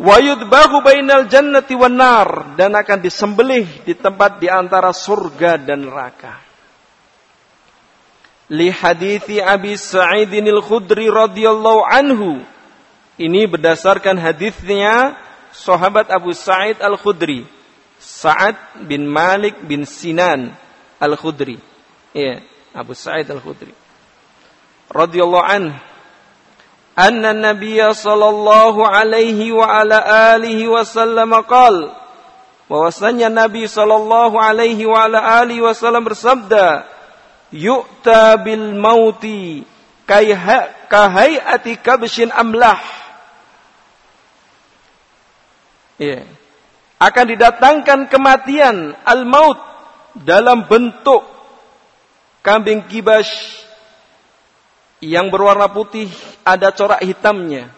Wa 0.00 0.16
yudbahu 0.16 0.80
bainal 0.80 1.26
jannati 1.26 1.74
wan 1.74 1.98
nar 1.98 2.54
dan 2.54 2.72
akan 2.72 2.98
disembelih 3.02 3.84
di 3.84 3.98
tempat 3.98 4.38
di 4.38 4.46
antara 4.46 4.94
surga 4.94 5.58
dan 5.58 5.90
neraka. 5.90 6.38
Li 8.50 8.70
hadithi 8.70 9.42
Abi 9.42 9.74
Sa'id 9.74 10.30
al-Khudri 10.30 11.10
radhiyallahu 11.10 11.82
anhu. 11.82 12.42
Ini 13.20 13.46
berdasarkan 13.46 14.16
hadisnya 14.16 15.18
sahabat 15.52 16.10
Abu 16.10 16.34
Sa'id 16.34 16.78
Al-Khudri. 16.82 17.46
Sa'ad 18.00 18.56
bin 18.88 19.04
Malik 19.04 19.60
bin 19.66 19.84
Sinan 19.84 20.56
Al-Khudri. 20.96 21.60
Ya, 22.16 22.42
Abu 22.72 22.96
Sa'id 22.96 23.28
Al-Khudri. 23.28 23.72
Radhiyallahu 24.90 25.46
anhu 25.46 25.78
anna 27.00 27.32
Nabiy 27.32 27.80
sallallahu 27.80 28.84
alaihi 28.84 29.54
wa 29.54 29.64
ala 29.64 30.34
alihi 30.36 30.68
wasallam 30.68 31.32
qal 31.48 31.94
bahwasanya 32.68 33.32
Nabi 33.32 33.66
sallallahu 33.66 34.36
alaihi 34.38 34.84
wa 34.86 35.08
ala 35.08 35.42
alihi 35.42 35.64
wasallam 35.64 36.06
bersabda 36.06 36.86
yu'ta 37.50 38.38
bil 38.42 38.78
mauti 38.78 39.66
kahayati 40.06 41.80
kabshin 41.82 42.30
amlah 42.30 42.78
Ya. 46.00 46.24
Akan 46.96 47.28
didatangkan 47.28 48.08
kematian 48.08 48.96
al-maut 49.04 49.60
dalam 50.16 50.64
bentuk 50.64 51.20
kambing 52.40 52.88
kibas 52.88 53.28
yang 55.04 55.28
berwarna 55.28 55.68
putih 55.68 56.08
ada 56.44 56.72
corak 56.72 57.04
hitamnya. 57.04 57.72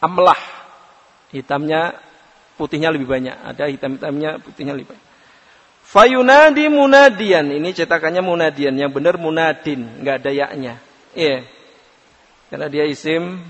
Amlah. 0.00 0.36
Hitamnya 1.32 1.96
putihnya 2.56 2.88
lebih 2.88 3.08
banyak. 3.08 3.36
Ada 3.36 3.68
hitam-hitamnya 3.68 4.40
putihnya 4.40 4.72
lebih 4.76 4.96
banyak. 4.96 5.06
Fayunadi 5.84 6.68
munadian. 6.68 7.52
Ini 7.52 7.68
cetakannya 7.72 8.20
munadian. 8.20 8.76
Yang 8.76 9.00
benar 9.00 9.14
munadin. 9.16 10.04
Nggak 10.04 10.24
ada 10.24 10.30
yaknya. 10.32 10.74
Iya. 11.16 11.44
Karena 12.52 12.66
dia 12.68 12.84
isim 12.84 13.40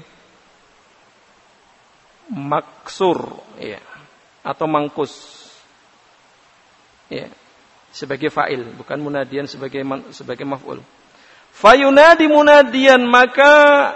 maksur 2.30 3.38
ya 3.58 3.82
atau 4.42 4.66
mangkus. 4.66 5.12
Ya 7.06 7.30
sebagai 7.94 8.28
fa'il 8.28 8.76
bukan 8.76 8.98
munadian 9.00 9.48
sebagai 9.48 9.80
sebagai 10.12 10.44
maf'ul. 10.44 10.82
Fayunadi 11.56 12.28
munadian 12.28 13.08
maka 13.08 13.94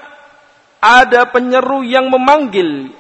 ada 0.81 1.29
penyeru 1.29 1.85
yang 1.85 2.09
memanggil. 2.09 2.97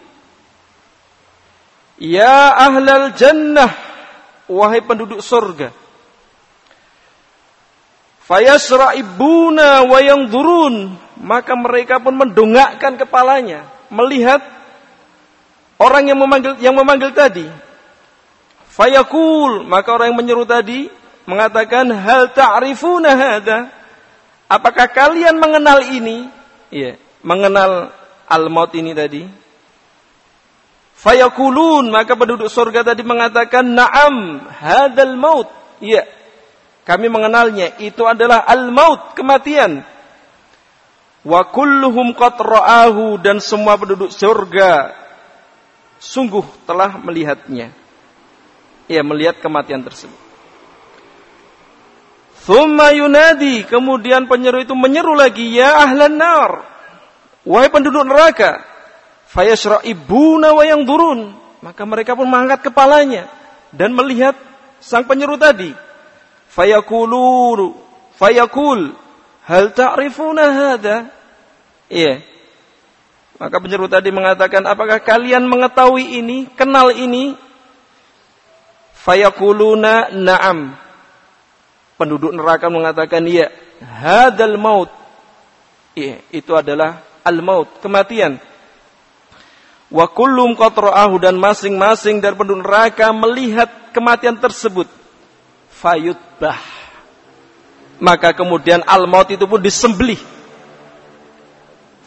Ya 1.96 2.52
ahlal 2.52 3.16
jannah 3.16 3.72
wahai 4.44 4.84
penduduk 4.84 5.24
surga. 5.24 5.72
Fayasra'ibuna 8.28 9.88
wa 9.88 9.98
durun 10.30 10.94
maka 11.18 11.56
mereka 11.58 11.98
pun 11.98 12.14
mendongakkan 12.14 12.94
kepalanya 12.94 13.66
melihat 13.90 14.59
orang 15.80 16.12
yang 16.12 16.20
memanggil 16.20 16.60
yang 16.60 16.76
memanggil 16.76 17.10
tadi. 17.16 17.48
Fayakul 18.70 19.66
maka 19.66 19.90
orang 19.90 20.12
yang 20.14 20.18
menyeru 20.20 20.44
tadi 20.46 20.92
mengatakan 21.26 21.90
hal 21.90 22.30
ta'rifuna 22.30 23.16
hadza 23.16 23.72
apakah 24.46 24.86
kalian 24.92 25.40
mengenal 25.40 25.82
ini? 25.88 26.28
Iya 26.70 27.00
mengenal 27.24 27.90
al-maut 28.28 28.70
ini 28.76 28.92
tadi. 28.94 29.24
Fayakulun 31.00 31.88
maka 31.88 32.12
penduduk 32.12 32.52
surga 32.52 32.84
tadi 32.84 33.00
mengatakan 33.00 33.64
na'am 33.64 34.44
hadzal 34.52 35.16
maut. 35.16 35.48
Iya 35.80 36.04
kami 36.84 37.06
mengenalnya. 37.06 37.78
Itu 37.80 38.04
adalah 38.04 38.44
al-maut 38.44 39.16
kematian. 39.16 39.80
Wa 41.24 41.40
kulluhum 41.48 42.12
qad 42.16 42.36
ra'ahu. 42.40 43.16
Dan 43.20 43.40
semua 43.40 43.80
penduduk 43.80 44.12
surga 44.12 44.99
sungguh 46.00 46.42
telah 46.64 46.96
melihatnya. 46.98 47.70
Ya, 48.90 49.06
melihat 49.06 49.38
kematian 49.38 49.86
tersebut. 49.86 50.18
Thumma 52.42 52.90
yunadi, 52.90 53.62
kemudian 53.68 54.26
penyeru 54.26 54.64
itu 54.64 54.74
menyeru 54.74 55.14
lagi, 55.14 55.54
ya 55.54 55.86
ahlan 55.86 56.18
nar. 56.18 56.66
Wahai 57.46 57.70
penduduk 57.70 58.02
neraka, 58.02 58.64
fayasra'ibuna 59.30 60.50
wa 60.56 60.64
yang 60.66 60.82
durun. 60.82 61.36
Maka 61.60 61.84
mereka 61.86 62.16
pun 62.16 62.26
mengangkat 62.26 62.72
kepalanya 62.72 63.28
dan 63.70 63.92
melihat 63.94 64.34
sang 64.80 65.06
penyeru 65.06 65.36
tadi. 65.38 65.70
Fayakulu, 66.50 67.78
fayakul, 68.18 68.98
Hal 69.50 69.74
ta'rifuna 69.74 70.44
hada? 70.54 71.10
Iya. 71.90 72.22
Maka 73.40 73.56
penyeru 73.56 73.88
tadi 73.88 74.12
mengatakan, 74.12 74.68
apakah 74.68 75.00
kalian 75.00 75.48
mengetahui 75.48 76.20
ini, 76.20 76.44
kenal 76.52 76.92
ini? 76.92 77.32
Fayakuluna 79.00 80.12
na'am. 80.12 80.76
Penduduk 81.96 82.36
neraka 82.36 82.68
mengatakan, 82.68 83.24
iya. 83.24 83.48
Hadal 83.80 84.60
maut. 84.60 84.92
Iya, 85.96 86.20
itu 86.28 86.52
adalah 86.52 87.00
al-maut, 87.24 87.80
kematian. 87.80 88.36
Wa 89.88 90.04
kullum 90.12 90.52
qatra'ahu 90.52 91.16
dan 91.16 91.40
masing-masing 91.40 92.20
dari 92.20 92.36
penduduk 92.36 92.62
neraka 92.62 93.08
melihat 93.10 93.72
kematian 93.96 94.36
tersebut. 94.36 94.86
Fayutbah 95.80 96.60
maka 98.00 98.32
kemudian 98.32 98.80
al-maut 98.88 99.28
itu 99.28 99.44
pun 99.44 99.60
disembelih. 99.60 100.18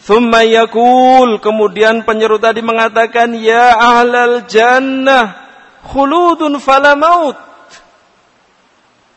Thumma 0.04 0.44
yakul, 0.44 1.40
kemudian 1.40 2.04
penyeru 2.04 2.36
tadi 2.36 2.60
mengatakan, 2.60 3.32
Ya 3.40 3.72
ahlal 3.72 4.44
jannah, 4.52 5.32
khuludun 5.88 6.60
fala 6.60 7.00
maut. 7.00 7.40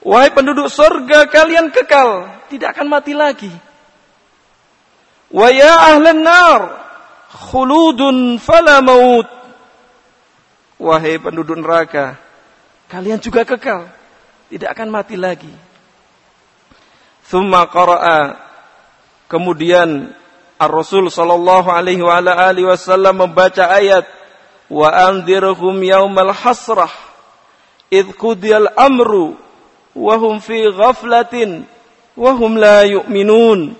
Wahai 0.07 0.31
penduduk 0.31 0.71
surga, 0.71 1.27
kalian 1.27 1.75
kekal, 1.75 2.31
tidak 2.47 2.79
akan 2.79 2.87
mati 2.87 3.19
lagi. 3.19 3.51
Wa 5.35 5.51
ya 5.51 5.75
ahlan 5.91 6.23
nar, 6.23 6.61
khuludun 7.35 8.39
fala. 8.39 8.79
Wahai 10.79 11.19
penduduk 11.19 11.59
neraka, 11.59 12.15
kalian 12.87 13.19
juga 13.19 13.43
kekal, 13.43 13.91
tidak 14.55 14.71
akan 14.71 14.89
mati 14.95 15.19
lagi. 15.19 15.51
Thumma 17.27 17.67
qara'a. 17.67 18.47
Kemudian 19.27 20.15
Ar-Rasul 20.57 21.13
sallallahu 21.13 21.69
alaihi 21.69 22.01
wa 22.01 22.17
ala 22.17 22.33
alihi 22.49 22.65
wasallam 22.65 23.29
membaca 23.29 23.69
ayat 23.69 24.09
wa 24.73 24.89
anzirhum 24.89 25.77
yaumal 25.85 26.33
hasrah 26.33 26.91
id 27.93 28.17
qudiyal 28.17 28.73
amru 28.75 29.37
wa 29.93 30.15
hum 30.17 30.41
fi 30.41 30.65
ghaflatin 30.73 31.69
wa 32.17 32.31
hum 32.33 32.57
la 32.57 32.89
yu'minun. 32.89 33.77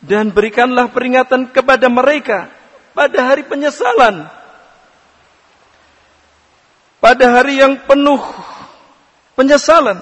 Dan 0.00 0.30
berikanlah 0.30 0.94
peringatan 0.94 1.50
kepada 1.50 1.90
mereka 1.90 2.52
pada 2.94 3.26
hari 3.26 3.42
penyesalan 3.44 4.30
pada 6.96 7.24
hari 7.28 7.60
yang 7.60 7.76
penuh 7.84 8.18
penyesalan 9.36 10.00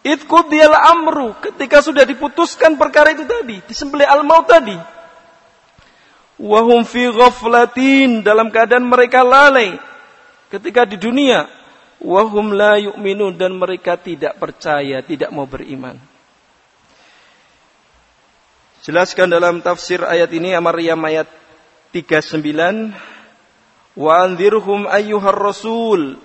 Idkudiyal 0.00 0.72
amru 0.72 1.36
ketika 1.44 1.84
sudah 1.84 2.08
diputuskan 2.08 2.80
perkara 2.80 3.12
itu 3.12 3.28
tadi, 3.28 3.60
disembelih 3.68 4.08
al-maut 4.08 4.48
tadi. 4.48 4.76
Wahum 6.40 6.88
fi 6.88 7.04
ghaflatin 7.12 8.24
dalam 8.24 8.48
keadaan 8.48 8.88
mereka 8.88 9.20
lalai 9.20 9.76
ketika 10.48 10.88
di 10.88 10.96
dunia. 10.96 11.44
Wahum 12.00 12.56
la 12.56 12.80
yu'minun 12.80 13.36
dan 13.36 13.60
mereka 13.60 14.00
tidak 14.00 14.40
percaya, 14.40 15.04
tidak 15.04 15.28
mau 15.36 15.44
beriman. 15.44 16.00
Jelaskan 18.80 19.28
dalam 19.28 19.60
tafsir 19.60 20.00
ayat 20.00 20.32
ini 20.32 20.56
Amaryam 20.56 20.96
ayat 21.04 21.28
39 21.92 22.40
Wa 24.00 24.24
anzirhum 24.24 24.88
ayyuhar 24.88 25.36
rasul 25.36 26.16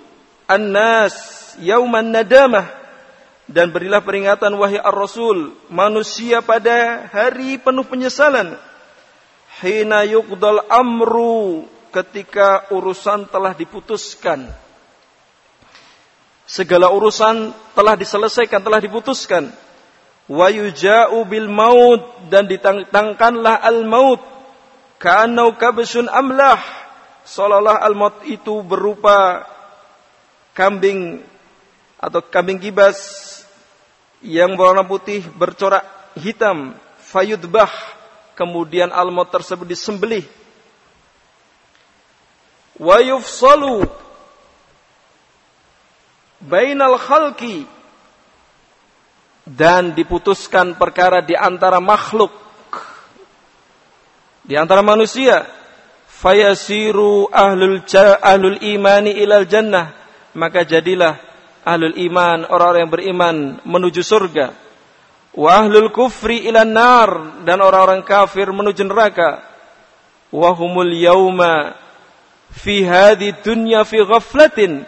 annas 0.48 1.12
yauman 1.60 2.08
nadamah 2.08 2.85
dan 3.46 3.70
berilah 3.70 4.02
peringatan 4.02 4.58
wahai 4.58 4.82
ar-rasul 4.82 5.54
manusia 5.70 6.42
pada 6.42 7.06
hari 7.10 7.62
penuh 7.62 7.86
penyesalan. 7.86 8.58
Hina 9.62 10.02
yuqdal 10.04 10.66
amru 10.68 11.64
ketika 11.94 12.68
urusan 12.74 13.30
telah 13.30 13.54
diputuskan. 13.54 14.50
Segala 16.46 16.90
urusan 16.92 17.54
telah 17.74 17.94
diselesaikan 17.94 18.62
telah 18.62 18.82
diputuskan. 18.82 19.50
Wa 20.26 20.50
yuja'u 20.50 21.22
bil 21.24 21.46
maut 21.46 22.26
dan 22.26 22.50
ditangkanlah 22.50 23.62
al 23.62 23.86
maut 23.86 24.18
kanau 24.98 25.54
kabsun 25.54 26.10
amlah 26.10 26.58
seolah 27.22 27.78
al 27.78 27.94
maut 27.94 28.26
itu 28.26 28.58
berupa 28.66 29.46
kambing 30.50 31.22
atau 31.96 32.20
kambing 32.26 32.58
gibas 32.58 32.98
yang 34.24 34.56
berwarna 34.56 34.84
putih 34.86 35.24
bercorak 35.36 35.84
hitam 36.16 36.76
fayudbah 37.00 37.68
kemudian 38.36 38.92
almot 38.92 39.28
tersebut 39.32 39.64
disembelih. 39.68 40.24
Wa 42.76 43.00
yufsalu 43.00 43.88
bainal 46.44 47.00
khalqi 47.00 47.64
dan 49.48 49.96
diputuskan 49.96 50.76
perkara 50.76 51.24
di 51.24 51.32
antara 51.32 51.80
makhluk 51.80 52.34
di 54.46 54.54
antara 54.54 54.80
manusia. 54.80 55.48
Fayasiru 56.16 57.28
ahlul 57.28 57.84
ahlul 58.24 58.56
imani 58.64 59.20
ilal 59.20 59.44
jannah 59.44 59.92
maka 60.32 60.64
jadilah 60.64 61.20
ahlul 61.66 61.98
iman, 61.98 62.46
orang-orang 62.46 62.86
yang 62.86 62.94
beriman 62.94 63.36
menuju 63.66 64.06
surga. 64.06 64.54
Wa 65.34 65.66
ahlul 65.66 65.90
kufri 65.90 66.46
ilan 66.46 66.70
nar 66.70 67.10
dan 67.42 67.58
orang-orang 67.58 68.06
kafir 68.06 68.46
menuju 68.54 68.86
neraka. 68.86 69.42
Wa 70.30 70.54
humul 70.54 70.94
yauma 70.94 71.74
fi 72.54 72.86
hadhi 72.86 73.34
dunya 73.42 73.82
fi 73.82 74.00
ghaflatin 74.06 74.86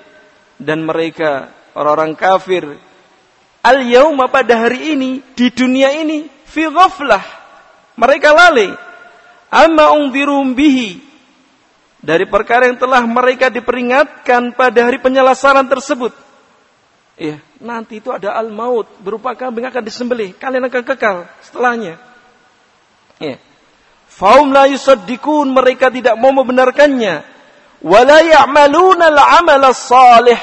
dan 0.56 0.86
mereka 0.86 1.50
orang-orang 1.74 2.14
kafir 2.16 2.64
al 3.62 3.78
yauma 3.84 4.30
pada 4.30 4.56
hari 4.56 4.94
ini 4.96 5.20
di 5.34 5.50
dunia 5.50 5.92
ini 5.94 6.26
fi 6.46 6.66
ghaflah 6.66 7.22
mereka 7.98 8.34
lalai 8.34 8.72
amma 9.50 9.94
ungdirum 9.94 10.54
bihi 10.54 11.02
dari 11.98 12.24
perkara 12.30 12.70
yang 12.70 12.78
telah 12.78 13.02
mereka 13.04 13.50
diperingatkan 13.50 14.54
pada 14.54 14.86
hari 14.86 15.02
penyelesaian 15.02 15.66
tersebut 15.66 16.14
Ya, 17.18 17.42
nanti 17.58 17.98
itu 17.98 18.14
ada 18.14 18.30
al-maut 18.38 18.86
berupa 19.02 19.34
kambing 19.34 19.66
akan 19.66 19.82
disembelih. 19.82 20.38
Kalian 20.38 20.70
akan 20.70 20.82
kekal 20.86 21.26
setelahnya. 21.42 21.98
Ya. 23.18 23.42
Faum 24.06 24.54
la 24.54 24.70
yusaddiqun 24.70 25.50
mereka 25.50 25.90
tidak 25.90 26.14
mau 26.14 26.30
membenarkannya. 26.30 27.26
Wala 27.82 28.22
ya'maluna 28.22 29.10
al-amal 29.10 29.66
salih 29.74 30.38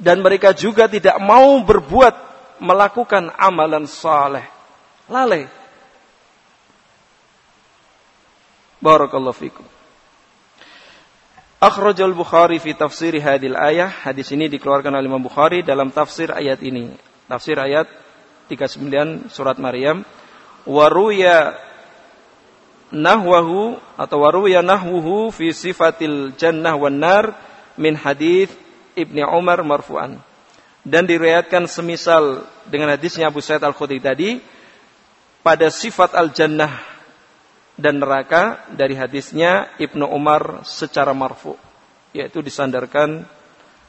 dan 0.00 0.18
mereka 0.18 0.50
juga 0.50 0.90
tidak 0.90 1.14
mau 1.22 1.62
berbuat 1.62 2.14
melakukan 2.58 3.30
amalan 3.38 3.86
saleh. 3.86 4.48
Lalai. 5.06 5.46
Barakallahu 8.80 9.36
fikum. 9.36 9.79
Akhrajal 11.60 12.16
Bukhari 12.16 12.56
fi 12.56 12.72
tafsir 12.72 13.12
hadil 13.20 13.52
ayah. 13.52 13.92
Hadis 13.92 14.32
ini 14.32 14.48
dikeluarkan 14.48 14.96
oleh 14.96 15.04
Imam 15.04 15.20
Bukhari 15.20 15.60
dalam 15.60 15.92
tafsir 15.92 16.32
ayat 16.32 16.64
ini. 16.64 16.88
Tafsir 17.28 17.60
ayat 17.60 17.84
39 18.48 19.28
surat 19.28 19.60
Maryam. 19.60 20.00
Waruya 20.64 21.60
nahwahu 22.88 23.76
atau 23.92 24.24
waruya 24.24 24.64
nahwuhu 24.64 25.28
fi 25.36 25.52
sifatil 25.52 26.32
jannah 26.40 26.80
wan 26.80 26.96
nar 26.96 27.36
min 27.76 27.92
hadis 27.92 28.48
Ibni 28.96 29.20
Umar 29.20 29.60
marfu'an. 29.60 30.16
Dan 30.80 31.04
diriwayatkan 31.04 31.68
semisal 31.68 32.48
dengan 32.72 32.96
hadisnya 32.96 33.28
Abu 33.28 33.44
Sa'id 33.44 33.60
Al-Khudri 33.60 34.00
tadi 34.00 34.40
pada 35.44 35.68
sifat 35.68 36.16
al-jannah 36.16 36.89
dan 37.80 37.96
neraka 37.96 38.68
dari 38.76 38.92
hadisnya 38.92 39.72
Ibnu 39.80 40.04
Umar 40.04 40.62
secara 40.68 41.16
marfu 41.16 41.56
yaitu 42.12 42.44
disandarkan 42.44 43.24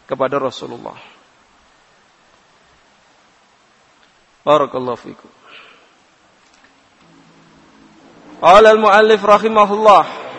kepada 0.07 0.39
Rasulullah. 0.39 0.95
Barakallahu 4.41 4.97
fikum. 4.97 5.29
Qala 8.41 8.73
al-muallif 8.73 9.21
rahimahullah 9.21 10.31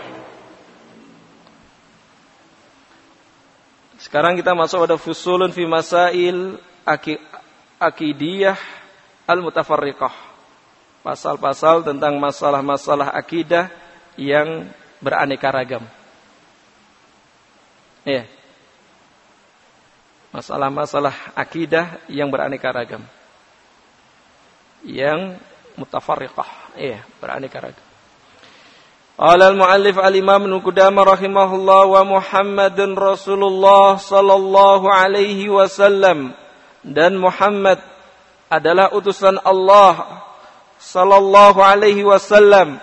Sekarang 4.02 4.34
kita 4.34 4.50
masuk 4.58 4.82
pada 4.82 4.98
fusulun 4.98 5.54
fi 5.54 5.62
masail 5.62 6.58
akidiyah 7.78 8.58
al-mutafarriqah 9.30 10.31
pasal-pasal 11.02 11.82
tentang 11.82 12.16
masalah-masalah 12.18 13.10
akidah 13.14 13.68
yang 14.14 14.70
beraneka 15.02 15.50
ragam. 15.50 15.84
Ya. 18.06 18.26
Masalah-masalah 20.32 21.36
akidah 21.36 22.00
yang 22.08 22.30
beraneka 22.32 22.72
ragam. 22.72 23.02
Yang 24.82 25.38
mutafarriqah, 25.76 26.78
ya, 26.78 27.04
beraneka 27.20 27.60
ragam. 27.60 27.86
Qala 29.12 29.52
al-muallif 29.52 30.00
al-Imam 30.00 30.48
Qudamah 30.64 31.14
rahimahullah 31.14 31.82
wa 31.84 32.02
Muhammadun 32.16 32.96
Rasulullah 32.96 34.00
sallallahu 34.00 34.88
alaihi 34.88 35.52
wasallam 35.52 36.32
dan 36.80 37.20
Muhammad 37.20 37.78
adalah 38.48 38.90
utusan 38.90 39.36
Allah 39.44 40.24
sallallahu 40.82 41.62
alaihi 41.62 42.02
wasallam. 42.02 42.82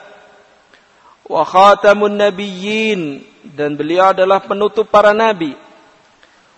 Wa 1.28 1.44
khatamun 1.44 2.16
nabiyyin. 2.16 3.28
Dan 3.44 3.76
beliau 3.76 4.16
adalah 4.16 4.40
penutup 4.40 4.88
para 4.88 5.12
nabi. 5.12 5.52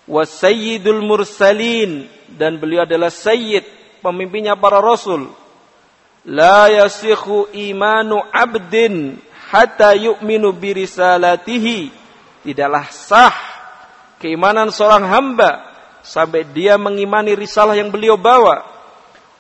Wa 0.05 0.21
sayyidul 0.21 1.01
mursalin. 1.01 2.05
Dan 2.29 2.61
beliau 2.61 2.85
adalah 2.85 3.09
sayyid 3.09 3.65
pemimpinnya 4.05 4.53
para 4.53 4.77
rasul. 4.77 5.33
La 6.21 6.69
yasikhu 6.69 7.49
imanu 7.49 8.21
abdin 8.29 9.17
hatta 9.49 9.97
yu'minu 9.97 10.53
birisalatihi. 10.53 11.89
Tidaklah 12.45 12.85
sah 12.93 13.37
keimanan 14.21 14.69
seorang 14.69 15.05
hamba 15.09 15.65
sampai 16.05 16.45
dia 16.45 16.77
mengimani 16.77 17.33
risalah 17.33 17.73
yang 17.73 17.89
beliau 17.89 18.17
bawa. 18.17 18.65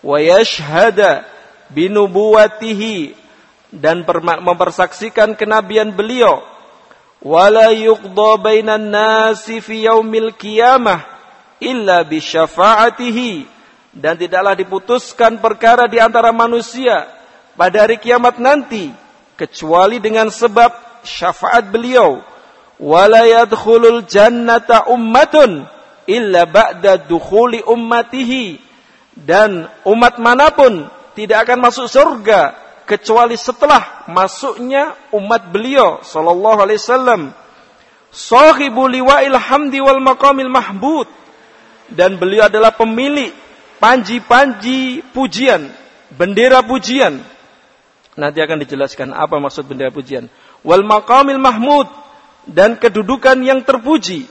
Wa 0.01 0.17
yashhada 0.17 1.25
binubuwatihi 1.71 3.15
dan 3.71 4.03
mempersaksikan 4.43 5.33
kenabian 5.39 5.95
beliau. 5.95 6.43
Wala 7.21 7.71
yuqda 7.71 8.31
bainan 8.41 8.91
nasi 8.91 9.61
fi 9.63 9.87
yaumil 9.87 10.35
qiyamah 10.35 11.05
illa 11.61 12.03
bi 12.03 12.19
syafaatihi. 12.19 13.47
Dan 13.91 14.15
tidaklah 14.15 14.55
diputuskan 14.55 15.43
perkara 15.43 15.87
di 15.91 15.99
antara 15.99 16.31
manusia 16.31 17.11
pada 17.59 17.83
hari 17.83 17.99
kiamat 17.99 18.39
nanti 18.39 18.87
kecuali 19.35 19.99
dengan 19.99 20.31
sebab 20.31 21.03
syafaat 21.03 21.67
beliau. 21.67 22.23
Wala 22.81 23.27
yadkhulul 23.27 24.07
jannata 24.07 24.89
ummatun 24.89 25.67
illa 26.07 26.47
ba'da 26.47 27.03
dukhuli 27.03 27.61
ummatihi. 27.61 28.57
Dan 29.11 29.67
umat 29.83 30.17
mana 30.23 30.49
pun 30.55 30.87
tidak 31.17 31.47
akan 31.47 31.57
masuk 31.59 31.87
surga 31.91 32.55
kecuali 32.87 33.39
setelah 33.39 34.03
masuknya 34.11 34.99
umat 35.15 35.47
beliau 35.51 36.03
sallallahu 36.03 36.59
alaihi 36.59 36.81
wasallam. 36.81 37.21
Sahibu 38.11 38.91
liwa'il 38.91 39.39
hamdi 39.39 39.79
wal 39.79 40.03
maqamil 40.03 40.51
mahbud 40.51 41.07
dan 41.87 42.19
beliau 42.19 42.51
adalah 42.51 42.75
pemilik 42.75 43.31
panji-panji 43.79 44.99
pujian 45.15 45.71
bendera 46.11 46.59
pujian. 46.59 47.23
Nanti 48.19 48.43
akan 48.43 48.67
dijelaskan 48.67 49.15
apa 49.15 49.39
maksud 49.39 49.63
bendera 49.63 49.95
pujian. 49.95 50.27
Wal 50.67 50.83
maqamil 50.83 51.39
mahmud 51.39 51.87
dan 52.43 52.75
kedudukan 52.75 53.39
yang 53.39 53.63
terpuji. 53.63 54.27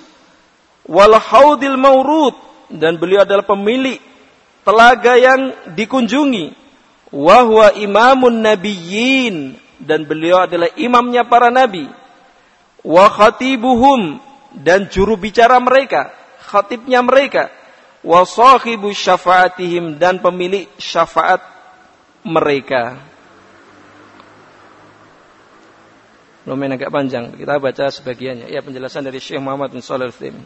Wal 0.85 1.17
haudil 1.17 1.81
maurud 1.81 2.37
dan 2.69 3.01
beliau 3.01 3.25
adalah 3.25 3.49
pemilik 3.49 3.97
telaga 4.61 5.17
yang 5.17 5.73
dikunjungi 5.73 6.60
wahwa 7.15 7.75
imamun 7.75 8.43
nabiyyin. 8.43 9.59
Dan 9.81 10.05
beliau 10.05 10.45
adalah 10.45 10.69
imamnya 10.77 11.25
para 11.27 11.49
nabi. 11.49 11.87
Wa 12.83 13.11
khatibuhum. 13.11 14.23
Dan 14.51 14.91
juru 14.91 15.15
bicara 15.15 15.59
mereka. 15.63 16.11
Khatibnya 16.43 17.01
mereka. 17.01 17.51
Wa 18.03 18.27
sahibu 18.27 18.91
syafaatihim. 18.91 19.99
Dan 19.99 20.19
pemilik 20.19 20.67
syafaat 20.79 21.43
mereka. 22.27 23.01
Lumayan 26.45 26.77
agak 26.77 26.91
panjang. 26.93 27.37
Kita 27.37 27.61
baca 27.61 27.85
sebagiannya. 27.89 28.49
Ya 28.49 28.61
penjelasan 28.65 29.05
dari 29.05 29.21
Syekh 29.21 29.41
Muhammad 29.41 29.73
bin 29.73 29.85
Shalih 29.85 30.09
Al-Utsaimin. 30.09 30.45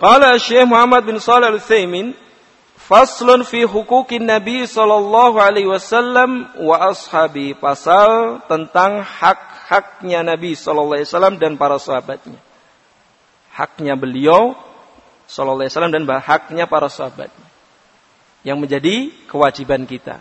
Qala 0.00 0.38
Syekh 0.40 0.64
Muhammad 0.64 1.02
bin 1.04 1.20
Shalih 1.20 1.52
Al-Utsaimin 1.54 2.29
Faslun 2.90 3.46
fi 3.46 3.62
hukukin 3.62 4.26
Nabi 4.26 4.66
sallallahu 4.66 5.38
alaihi 5.38 5.70
wasallam 5.70 6.50
wa 6.58 6.90
ashabi. 6.90 7.54
Pasal 7.54 8.42
tentang 8.50 9.06
hak-haknya 9.06 10.26
Nabi 10.26 10.58
sallallahu 10.58 10.98
alaihi 10.98 11.06
wasallam 11.06 11.38
dan 11.38 11.54
para 11.54 11.78
sahabatnya. 11.78 12.42
Haknya 13.54 13.94
beliau 13.94 14.58
sallallahu 15.30 15.62
alaihi 15.62 15.70
wasallam 15.70 15.94
dan 15.94 16.04
haknya 16.18 16.66
para 16.66 16.90
sahabatnya. 16.90 17.46
Yang 18.42 18.58
menjadi 18.58 18.94
kewajiban 19.30 19.86
kita. 19.86 20.18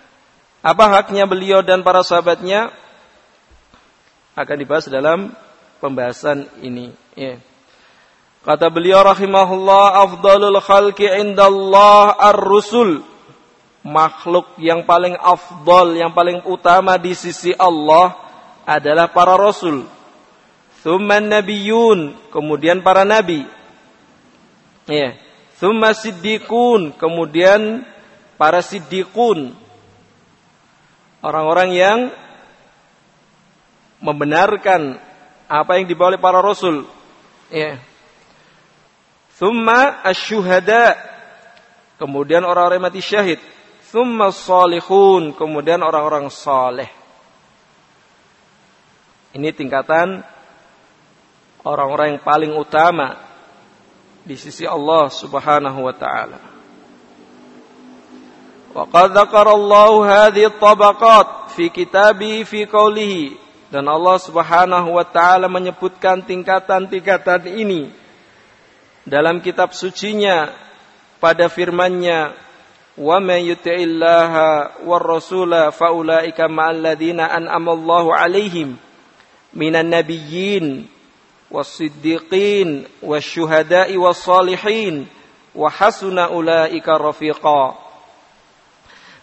Apa 0.61 0.93
haknya 0.93 1.25
beliau 1.25 1.65
dan 1.65 1.81
para 1.81 2.05
sahabatnya? 2.05 2.69
Akan 4.37 4.61
dibahas 4.61 4.85
dalam 4.85 5.33
pembahasan 5.81 6.45
ini. 6.61 6.93
Yeah. 7.17 7.41
Kata 8.39 8.71
beliau 8.71 9.03
rahimahullah 9.03 9.99
afdalul 10.07 10.63
khalqi 10.63 11.11
indallah 11.19 12.15
ar-rusul. 12.15 13.03
Makhluk 13.83 14.59
yang 14.59 14.83
paling 14.83 15.15
afdal, 15.15 15.95
yang 15.95 16.11
paling 16.11 16.43
utama 16.47 16.99
di 16.99 17.15
sisi 17.15 17.55
Allah 17.55 18.15
adalah 18.67 19.11
para 19.11 19.39
rasul. 19.39 19.87
Thumma 20.83 21.19
nabiyun, 21.19 22.15
kemudian 22.31 22.79
para 22.83 23.03
nabi. 23.07 23.43
Ya. 24.87 25.15
Thumma 25.59 25.91
siddiqun, 25.91 26.95
kemudian 26.95 27.83
para 28.39 28.63
siddiqun. 28.63 29.51
Orang-orang 31.19 31.69
yang 31.75 31.99
membenarkan 33.99 34.95
apa 35.51 35.71
yang 35.75 35.87
dibawa 35.87 36.15
oleh 36.15 36.21
para 36.21 36.39
rasul. 36.39 36.87
Ya. 37.51 37.88
Thumma 39.38 40.04
asyuhada. 40.06 40.94
Kemudian 41.98 42.46
orang-orang 42.46 42.82
mati 42.82 43.02
syahid. 43.02 43.42
Thumma 43.90 44.30
salihun. 44.30 45.34
Kemudian 45.34 45.82
orang-orang 45.82 46.30
saleh. 46.30 46.90
Ini 49.34 49.50
tingkatan 49.50 50.22
orang-orang 51.66 52.14
yang 52.14 52.22
paling 52.22 52.52
utama 52.54 53.18
di 54.22 54.38
sisi 54.38 54.62
Allah 54.62 55.10
Subhanahu 55.10 55.82
wa 55.82 55.94
taala. 55.94 56.54
وقد 58.74 59.14
ذكر 59.14 59.46
الله 59.54 59.92
هذه 60.02 60.44
الطبقات 60.46 61.54
في 61.54 61.70
كتابه 61.70 62.42
في 62.42 62.66
قوله 62.66 63.38
dan 63.70 63.86
Allah 63.90 64.18
Subhanahu 64.18 64.98
wa 64.98 65.06
taala 65.06 65.46
menyebutkan 65.50 66.22
tingkatan-tingkatan 66.22 67.54
ini 67.54 67.90
dalam 69.09 69.41
kitab 69.41 69.73
sucinya 69.73 70.53
pada 71.17 71.49
firman-Nya 71.49 72.37
wa 72.99 73.17
may 73.17 73.49
yuti'illaha 73.49 74.83
war 74.85 75.03
rasula 75.03 75.73
faulaika 75.73 76.45
ma'al 76.45 76.79
ladzina 76.79 77.27
an'ama 77.27 77.73
Allahu 77.73 78.13
'alaihim 78.13 78.77
minan 79.51 79.89
nabiyyin 79.89 80.85
was-siddiqin 81.49 82.85
wasyuhada'i 83.01 83.97
was-salihin 83.97 85.09
wa 85.57 85.67
hasuna 85.67 86.29
ulaika 86.29 87.01
rafiqa. 87.01 87.73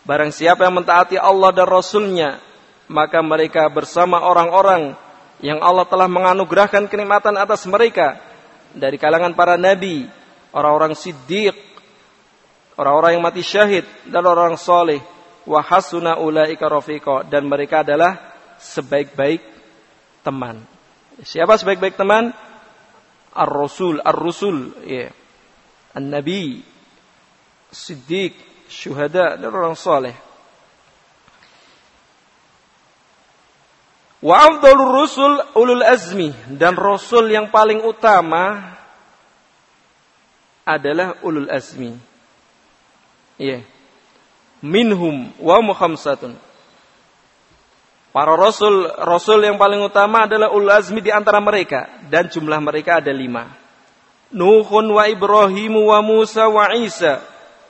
Barang 0.03 0.35
siapa 0.35 0.67
yang 0.67 0.83
mentaati 0.83 1.19
Allah 1.19 1.51
dan 1.55 1.67
Rasulnya 1.67 2.39
maka 2.87 3.19
mereka 3.23 3.67
bersama 3.67 4.23
orang-orang 4.23 4.95
yang 5.43 5.59
Allah 5.59 5.83
telah 5.87 6.07
menganugerahkan 6.07 6.87
kenikmatan 6.87 7.35
atas 7.35 7.67
mereka 7.67 8.26
dari 8.77 9.01
kalangan 9.01 9.33
para 9.33 9.57
nabi, 9.57 10.05
orang-orang 10.53 10.93
siddiq, 10.93 11.57
orang-orang 12.77 13.17
yang 13.17 13.25
mati 13.25 13.41
syahid 13.41 13.89
dan 14.05 14.23
orang-orang 14.23 14.61
soleh. 14.61 15.01
Wa 15.47 15.63
hasuna 15.63 16.19
ulaika 16.21 16.67
rafiqa 16.69 17.25
dan 17.27 17.47
mereka 17.47 17.87
adalah 17.87 18.19
sebaik-baik 18.61 19.41
teman. 20.21 20.61
Siapa 21.23 21.57
sebaik-baik 21.57 21.97
teman? 21.97 22.35
Ar-Rasul, 23.37 24.01
Ar-Rusul, 24.03 24.85
ya. 24.85 25.09
An-Nabi, 25.97 26.61
Siddiq, 27.73 28.33
Syuhada 28.67 29.39
dan 29.39 29.49
orang 29.55 29.79
soleh. 29.79 30.26
Wa 34.27 34.51
afdalur 34.51 35.07
rusul 35.07 35.39
ulul 35.55 35.87
azmi 35.87 36.35
dan 36.51 36.75
rasul 36.75 37.31
yang 37.31 37.47
paling 37.47 37.79
utama 37.87 38.75
adalah 40.67 41.23
ulul 41.23 41.47
azmi. 41.47 41.95
Iya. 43.39 43.63
Yeah. 43.63 43.75
Minhum 44.67 45.31
wa 45.39 45.63
mukhamsatun. 45.63 46.35
Para 48.11 48.35
rasul 48.35 48.91
rasul 48.99 49.47
yang 49.47 49.63
paling 49.63 49.79
utama 49.87 50.27
adalah 50.27 50.51
ulul 50.51 50.75
azmi 50.75 50.99
di 50.99 51.15
antara 51.15 51.39
mereka 51.39 51.87
dan 52.11 52.27
jumlah 52.27 52.59
mereka 52.59 52.99
ada 52.99 53.15
lima. 53.15 53.55
Nuhun 54.35 54.91
wa 54.91 55.07
Ibrahim 55.07 55.87
wa 55.87 56.03
Musa 56.03 56.51
wa 56.51 56.75
Isa 56.75 57.23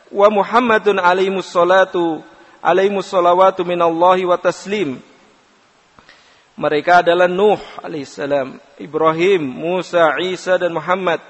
wa 0.09 0.33
Muhammadun 0.33 0.97
alaihi 1.05 1.37
salatu 1.45 2.25
alaihi 2.65 2.97
salawatu 3.05 3.61
minallahi 3.61 4.25
wa 4.25 4.41
taslim 4.41 5.05
mereka 6.57 7.05
adalah 7.05 7.29
Nuh 7.29 7.61
alaihissalam, 7.85 8.57
Ibrahim, 8.81 9.45
Musa, 9.45 10.17
Isa 10.25 10.57
dan 10.57 10.73
Muhammad. 10.73 11.21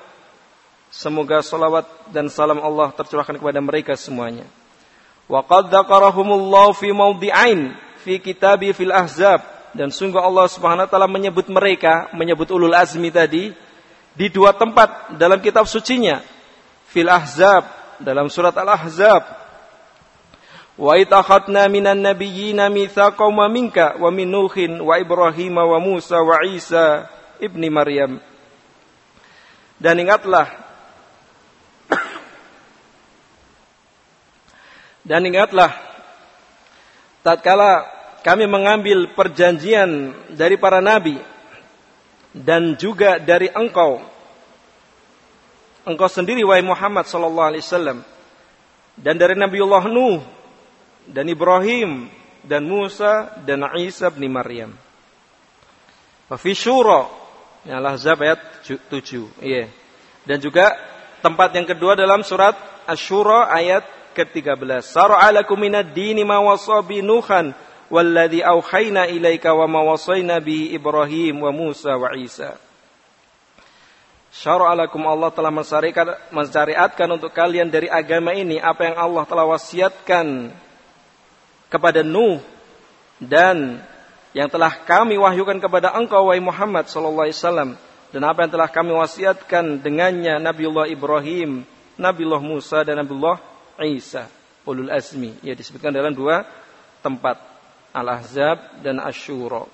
Semoga 0.87 1.43
salawat 1.43 1.83
dan 2.15 2.31
salam 2.31 2.63
Allah 2.63 2.95
tercurahkan 2.95 3.35
kepada 3.35 3.59
mereka 3.59 3.99
semuanya. 3.99 4.47
Wa 5.27 5.43
qad 5.43 5.67
dzakarahumullahu 5.67 6.71
fi 6.79 6.95
mawdi'ain 6.95 7.75
fi 8.07 8.23
kitabi 8.23 8.71
fil 8.71 8.95
ahzab 8.95 9.43
dan 9.75 9.91
sungguh 9.91 10.23
Allah 10.23 10.47
Subhanahu 10.47 10.87
wa 10.87 10.91
taala 10.95 11.11
menyebut 11.11 11.51
mereka, 11.51 12.07
menyebut 12.15 12.47
ulul 12.55 12.73
azmi 12.73 13.11
tadi 13.11 13.51
di 14.15 14.27
dua 14.31 14.55
tempat 14.55 15.19
dalam 15.19 15.43
kitab 15.43 15.67
sucinya. 15.67 16.23
Fil 16.87 17.11
ahzab 17.11 17.67
dalam 17.99 18.31
surat 18.31 18.55
al-ahzab 18.55 19.27
Wa 20.77 21.01
itakhadna 21.01 21.73
minan 21.73 22.05
nabiyyina 22.05 22.69
mitsaqan 22.69 23.33
wa 23.33 23.49
minka 23.49 23.97
wa 23.97 24.13
min 24.13 24.29
Nuhin 24.29 24.77
wa 24.77 25.01
Ibrahim 25.01 25.57
wa 25.57 25.81
Musa 25.81 26.21
wa 26.21 26.45
Isa 26.45 27.09
ibni 27.41 27.73
Maryam. 27.73 28.21
Dan 29.81 29.97
ingatlah 30.05 30.53
Dan 35.09 35.25
ingatlah 35.25 35.73
tatkala 37.25 37.89
kami 38.27 38.45
mengambil 38.51 39.15
perjanjian 39.17 40.13
dari 40.35 40.59
para 40.59 40.83
nabi 40.83 41.17
dan 42.37 42.77
juga 42.77 43.17
dari 43.17 43.49
engkau 43.49 44.03
engkau 45.87 46.11
sendiri 46.11 46.43
wahai 46.43 46.61
Muhammad 46.61 47.07
sallallahu 47.07 47.49
alaihi 47.55 47.65
wasallam 47.65 47.99
dan 48.99 49.15
dari 49.15 49.39
Nabiullah 49.39 49.87
Nuh 49.87 50.21
dan 51.11 51.27
Ibrahim 51.31 52.11
dan 52.43 52.67
Musa 52.67 53.35
dan 53.43 53.67
Isa 53.79 54.11
bin 54.11 54.31
Maryam. 54.31 54.75
Fi 56.27 56.53
syura 56.55 57.07
Al-Ahzab 57.67 58.23
ayat 58.23 58.41
7. 58.63 59.43
Iya. 59.43 59.67
Dan 60.23 60.39
juga 60.39 60.75
tempat 61.23 61.51
yang 61.55 61.67
kedua 61.67 61.99
dalam 61.99 62.23
surat 62.23 62.55
Asy-Syura 62.87 63.51
ayat 63.51 63.83
ke-13. 64.15 64.87
Sara'a 64.87 65.35
lakum 65.35 65.59
minad 65.59 65.91
dini 65.91 66.23
ma 66.23 66.39
wasa 66.39 66.79
bi 66.87 67.03
Nuhan 67.03 67.51
walladzi 67.91 68.43
auhayna 68.43 69.11
ilaika 69.11 69.51
wa 69.55 69.67
ma 69.67 69.81
wasayna 69.83 70.39
bihi 70.39 70.75
Ibrahim 70.79 71.43
wa 71.43 71.51
Musa 71.51 71.99
wa 71.99 72.15
Isa. 72.15 72.55
Syara'alakum 74.31 75.01
Allah 75.09 75.33
telah 75.33 75.49
mensyariatkan 76.31 77.09
untuk 77.09 77.33
kalian 77.33 77.73
dari 77.73 77.89
agama 77.89 78.37
ini 78.37 78.61
apa 78.61 78.85
yang 78.85 78.97
Allah 79.01 79.25
telah 79.25 79.49
wasiatkan 79.49 80.53
kepada 81.67 82.03
Nuh 82.03 82.43
dan 83.23 83.83
yang 84.37 84.53
telah 84.53 84.73
kami 84.85 85.17
wahyukan 85.17 85.57
kepada 85.57 85.97
engkau 85.97 86.29
wahai 86.29 86.43
Muhammad 86.45 86.87
sallallahu 86.93 87.27
alaihi 87.27 87.39
wasallam 87.41 87.71
dan 88.13 88.23
apa 88.23 88.45
yang 88.45 88.53
telah 88.53 88.69
kami 88.69 88.93
wasiatkan 88.93 89.81
dengannya 89.83 90.39
Nabiullah 90.39 90.87
Ibrahim, 90.93 91.65
Nabiullah 91.97 92.41
Musa 92.45 92.85
dan 92.85 93.01
Nabiullah 93.01 93.41
Isa 93.83 94.29
ulul 94.67 94.91
azmi 94.91 95.39
ya 95.41 95.55
disebutkan 95.55 95.95
dalam 95.95 96.13
dua 96.13 96.45
tempat 97.01 97.39
Al-Ahzab 97.97 98.85
dan 98.85 99.01
Asyura. 99.01 99.65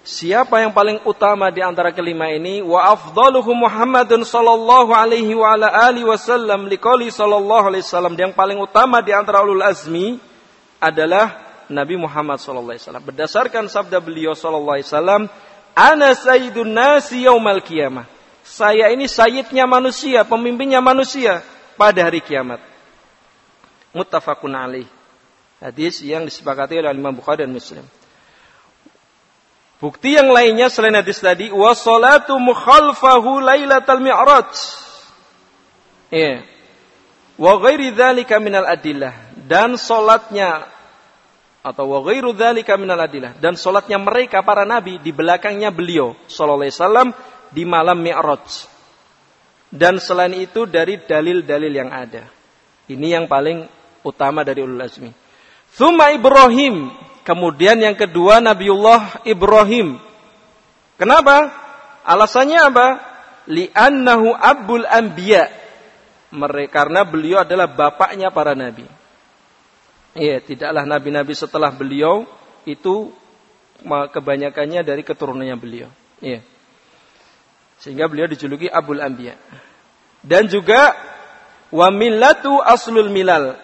Siapa 0.00 0.64
yang 0.64 0.72
paling 0.72 1.02
utama 1.04 1.52
di 1.52 1.60
antara 1.60 1.92
kelima 1.92 2.30
ini? 2.32 2.64
Wa 2.64 2.94
afdaluhu 2.94 3.52
Muhammadun 3.52 4.24
sallallahu 4.24 4.96
alaihi 4.96 5.36
wa 5.36 5.52
ala 5.52 5.68
alihi 5.68 6.08
wasallam 6.08 6.70
liqali 6.70 7.12
sallallahu 7.12 7.68
alaihi 7.68 7.84
wasallam 7.84 8.14
yang 8.16 8.32
paling 8.32 8.56
utama 8.56 9.04
di 9.04 9.12
antara 9.12 9.44
ulul 9.44 9.60
azmi 9.60 10.29
adalah 10.80 11.38
Nabi 11.70 11.94
Muhammad 11.94 12.42
SAW. 12.42 12.98
Berdasarkan 13.04 13.70
sabda 13.70 14.02
beliau 14.02 14.34
SAW, 14.34 15.30
Ana 15.76 16.10
sayyidun 16.18 16.74
nasi 16.74 17.24
yaumal 17.24 17.62
kiamah. 17.62 18.08
Saya 18.42 18.90
ini 18.90 19.06
sayyidnya 19.06 19.70
manusia, 19.70 20.26
pemimpinnya 20.26 20.82
manusia 20.82 21.46
pada 21.78 22.02
hari 22.02 22.18
kiamat. 22.18 22.58
Muttafaqun 23.94 24.50
alaih. 24.50 24.88
Hadis 25.62 26.02
yang 26.02 26.26
disepakati 26.26 26.80
oleh 26.80 26.90
Imam 26.90 27.14
Bukhari 27.14 27.46
dan 27.46 27.52
Muslim. 27.52 27.86
Bukti 29.80 30.12
yang 30.16 30.28
lainnya 30.28 30.68
selain 30.68 30.92
hadis 30.92 31.20
tadi, 31.22 31.48
wa 31.48 31.72
salatu 31.72 32.36
mukhalfahu 32.36 33.40
lailatal 33.40 34.02
mi'raj. 34.02 34.52
Iya. 36.12 36.44
Wa 37.40 37.56
ghairi 37.56 37.96
dzalika 37.96 38.36
minal 38.36 38.68
adillah 38.68 39.16
dan 39.48 39.80
solatnya 39.80 40.68
atau 41.60 41.88
wa 41.88 42.00
ghairu 42.04 42.32
dzalika 42.36 42.76
minal 42.80 43.00
adilah 43.00 43.36
dan 43.36 43.56
solatnya 43.56 44.00
mereka 44.00 44.40
para 44.40 44.64
nabi 44.64 44.96
di 45.00 45.12
belakangnya 45.12 45.68
beliau 45.68 46.16
sallallahu 46.28 46.64
alaihi 46.64 46.76
wasallam 46.76 47.08
di 47.52 47.62
malam 47.64 47.98
Mi'raj. 48.00 48.68
Dan 49.70 50.02
selain 50.02 50.34
itu 50.34 50.66
dari 50.66 50.98
dalil-dalil 50.98 51.70
yang 51.70 51.90
ada. 51.94 52.26
Ini 52.90 53.22
yang 53.22 53.30
paling 53.30 53.70
utama 54.02 54.42
dari 54.42 54.66
ulul 54.66 54.82
azmi. 54.82 55.14
Thumma 55.78 56.10
Ibrahim. 56.10 56.90
Kemudian 57.22 57.78
yang 57.78 57.94
kedua 57.94 58.42
Nabiullah 58.42 59.22
Ibrahim. 59.22 60.02
Kenapa? 60.98 61.54
Alasannya 62.02 62.58
apa? 62.66 62.88
Li'annahu 63.46 64.34
abul 64.34 64.82
anbiya. 64.90 65.59
Mereka, 66.30 66.70
karena 66.70 67.02
beliau 67.02 67.42
adalah 67.42 67.66
bapaknya 67.66 68.30
para 68.30 68.54
nabi. 68.54 68.86
Iya, 70.14 70.42
tidaklah 70.42 70.82
nabi-nabi 70.86 71.34
setelah 71.34 71.70
beliau 71.70 72.26
itu 72.66 73.14
kebanyakannya 73.86 74.82
dari 74.82 75.02
keturunannya 75.06 75.56
beliau. 75.58 75.90
Iya. 76.18 76.42
Sehingga 77.80 78.10
beliau 78.10 78.28
dijuluki 78.28 78.68
Abul 78.68 79.00
Anbiya. 79.00 79.38
Dan 80.20 80.50
juga 80.52 80.92
wa 81.72 81.88
millatu 81.88 82.60
aslul 82.60 83.08
milal. 83.08 83.56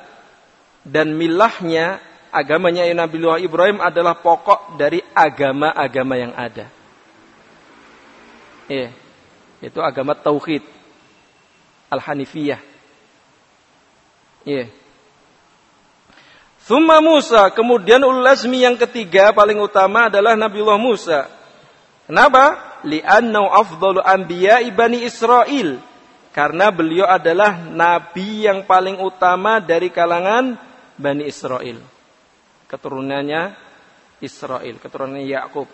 Dan 0.87 1.19
milahnya 1.19 1.99
agamanya 2.31 2.87
Nabi 2.95 3.19
Ibrahim 3.43 3.83
adalah 3.83 4.23
pokok 4.23 4.79
dari 4.79 5.03
agama-agama 5.13 6.15
yang 6.15 6.33
ada. 6.33 6.71
Iya. 8.71 8.95
Itu 9.61 9.83
agama 9.83 10.15
tauhid. 10.15 10.76
Al-Hanifiyah. 11.91 12.61
Iya 14.47 14.67
Thumma 16.67 16.99
Musa, 16.99 17.47
kemudian 17.55 18.03
ulul 18.03 18.27
azmi 18.27 18.67
yang 18.67 18.75
ketiga 18.75 19.31
paling 19.31 19.63
utama 19.63 20.11
adalah 20.11 20.35
Nabiullah 20.35 20.83
Musa. 20.83 21.31
Kenapa? 22.11 22.75
Li'annau 22.83 23.47
afdalu 23.47 24.03
anbiya 24.03 24.59
ibani 24.67 25.07
Israel. 25.07 25.79
Karena 26.35 26.69
beliau 26.75 27.07
adalah 27.07 27.57
nabi 27.57 28.45
yang 28.45 28.67
paling 28.67 28.99
utama 28.99 29.63
dari 29.63 29.89
kalangan 29.95 30.59
Bani 30.99 31.25
Israel. 31.25 31.81
Keturunannya 32.67 33.57
Israel, 34.21 34.77
keturunannya 34.83 35.23
Yakub. 35.23 35.71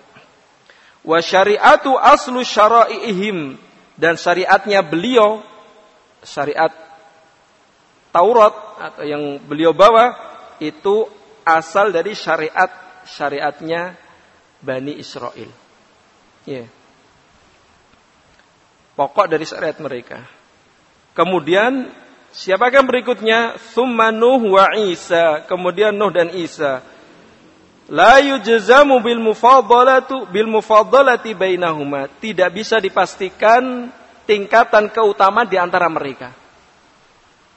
Wa 1.02 1.18
syariatu 1.18 1.98
aslu 1.98 2.44
syara'i'ihim 2.46 3.58
dan 3.96 4.14
syariatnya 4.20 4.84
beliau 4.86 5.42
syariat 6.22 6.72
Taurat 8.12 8.54
atau 8.76 9.04
yang 9.08 9.40
beliau 9.40 9.72
bawa 9.72 10.12
itu 10.60 11.08
asal 11.48 11.88
dari 11.90 12.12
syariat 12.12 12.68
syariatnya 13.08 13.96
Bani 14.60 15.00
Israel. 15.00 15.50
Ya. 16.44 16.62
Yeah. 16.62 16.68
Pokok 18.92 19.26
dari 19.32 19.48
syariat 19.48 19.74
mereka. 19.80 20.28
Kemudian 21.16 21.88
siapakah 22.36 22.84
berikutnya? 22.84 23.56
Thumma 23.72 24.12
Nuh 24.12 24.60
wa 24.60 24.76
Isa. 24.76 25.48
Kemudian 25.48 25.96
Nuh 25.96 26.12
dan 26.12 26.28
Isa. 26.36 26.84
La 27.88 28.20
yujzamu 28.20 29.00
bil 29.00 29.18
mufadalatu 29.18 30.28
bil 30.28 30.46
mufadalati 30.46 31.32
bainahuma. 31.32 32.12
Tidak 32.20 32.52
bisa 32.52 32.76
dipastikan 32.76 33.88
tingkatan 34.32 34.88
keutamaan 34.88 35.44
di 35.44 35.60
antara 35.60 35.92
mereka. 35.92 36.32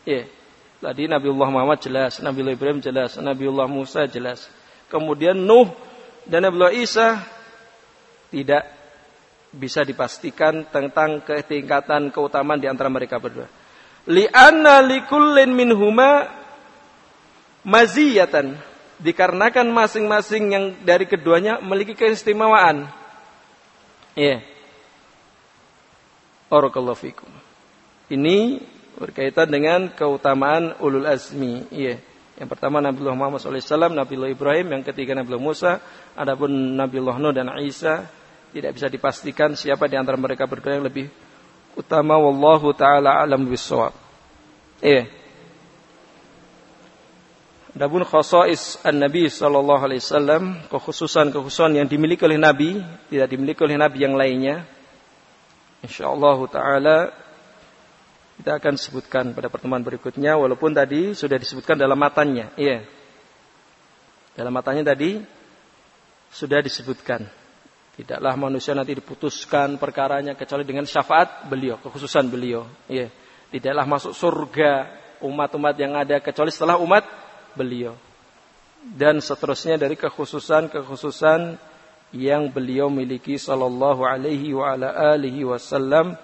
Ya. 0.04 0.28
Yeah. 0.28 0.28
Tadi 0.76 1.08
Nabiullah 1.08 1.50
Muhammad 1.50 1.80
jelas, 1.80 2.20
Nabiullah 2.20 2.54
Ibrahim 2.54 2.84
jelas, 2.84 3.16
Nabiullah 3.16 3.66
Musa 3.66 4.06
jelas. 4.12 4.52
Kemudian 4.92 5.34
Nuh 5.34 5.72
dan 6.28 6.44
Nabiullah 6.46 6.76
Isa 6.76 7.24
tidak 8.30 8.70
bisa 9.56 9.88
dipastikan 9.88 10.68
tentang 10.68 11.24
ketingkatan 11.24 12.12
keutamaan 12.12 12.60
di 12.60 12.68
antara 12.68 12.92
mereka 12.92 13.18
berdua. 13.18 13.48
Li'anna 14.06 14.84
likullin 14.84 15.56
minhuma 15.56 16.28
maziyatan. 17.64 18.76
Dikarenakan 18.96 19.68
masing-masing 19.72 20.44
yang 20.56 20.66
dari 20.86 21.04
keduanya 21.08 21.60
memiliki 21.60 21.98
keistimewaan. 21.98 22.88
Ya. 24.14 24.38
Yeah. 24.38 24.55
Barakallahu 26.50 26.98
fikum. 26.98 27.30
Ini 28.10 28.62
berkaitan 28.96 29.50
dengan 29.50 29.92
keutamaan 29.92 30.78
ulul 30.80 31.10
azmi. 31.10 31.68
Iya. 31.74 32.00
Yang 32.36 32.50
pertama 32.52 32.84
Nabiullah 32.84 33.16
Muhammad 33.16 33.40
SAW, 33.40 33.96
Nabiullah 33.96 34.28
Ibrahim, 34.28 34.76
yang 34.76 34.84
ketiga 34.84 35.16
Nabiullah 35.16 35.42
Musa, 35.42 35.80
adapun 36.20 36.52
Nabiullah 36.52 37.16
Nuh 37.16 37.32
dan 37.32 37.48
Isa 37.64 38.12
tidak 38.52 38.76
bisa 38.76 38.88
dipastikan 38.92 39.56
siapa 39.56 39.88
di 39.88 39.96
antara 39.96 40.20
mereka 40.20 40.44
berdua 40.48 40.80
yang 40.80 40.88
lebih 40.88 41.08
utama 41.76 42.16
wallahu 42.20 42.72
taala 42.76 43.20
alam 43.24 43.44
bisawab. 43.48 43.92
Iya. 44.84 45.08
Adapun 47.76 48.08
khasais 48.08 48.80
an-Nabi 48.88 49.28
sallallahu 49.28 49.84
alaihi 49.84 50.00
wasallam, 50.00 50.44
kekhususan-kekhususan 50.72 51.76
yang 51.76 51.88
dimiliki 51.92 52.24
oleh 52.24 52.40
Nabi, 52.40 52.80
tidak 53.12 53.28
dimiliki 53.28 53.60
oleh 53.68 53.76
Nabi 53.76 53.98
yang 54.00 54.16
lainnya. 54.16 54.64
Insyaallah 55.86 56.38
taala 56.50 56.98
kita 58.36 58.58
akan 58.60 58.74
sebutkan 58.76 59.32
pada 59.32 59.48
pertemuan 59.48 59.86
berikutnya 59.86 60.36
walaupun 60.36 60.76
tadi 60.76 61.14
sudah 61.16 61.40
disebutkan 61.40 61.80
dalam 61.80 61.96
matanya. 61.96 62.52
Iya. 62.60 62.84
Dalam 64.36 64.52
matanya 64.52 64.92
tadi 64.92 65.22
sudah 66.34 66.60
disebutkan. 66.60 67.24
Tidaklah 67.96 68.36
manusia 68.36 68.76
nanti 68.76 68.92
diputuskan 68.92 69.80
perkaranya 69.80 70.36
kecuali 70.36 70.68
dengan 70.68 70.84
syafaat 70.84 71.48
beliau, 71.48 71.80
kekhususan 71.80 72.28
beliau. 72.28 72.68
Iya. 72.92 73.08
Tidaklah 73.56 73.88
masuk 73.88 74.12
surga 74.12 74.90
umat-umat 75.24 75.80
yang 75.80 75.96
ada 75.96 76.20
kecuali 76.20 76.52
setelah 76.52 76.76
umat 76.82 77.08
beliau. 77.56 77.96
Dan 78.84 79.24
seterusnya 79.24 79.80
dari 79.80 79.96
kekhususan-kekhususan 79.96 81.56
yang 82.16 82.48
beliau 82.48 82.88
miliki 82.88 83.36
sallallahu 83.36 84.08
alaihi 84.08 84.56
wa 84.56 84.72
ala 84.72 84.96
alihi 85.12 85.44
wasallam 85.44 86.16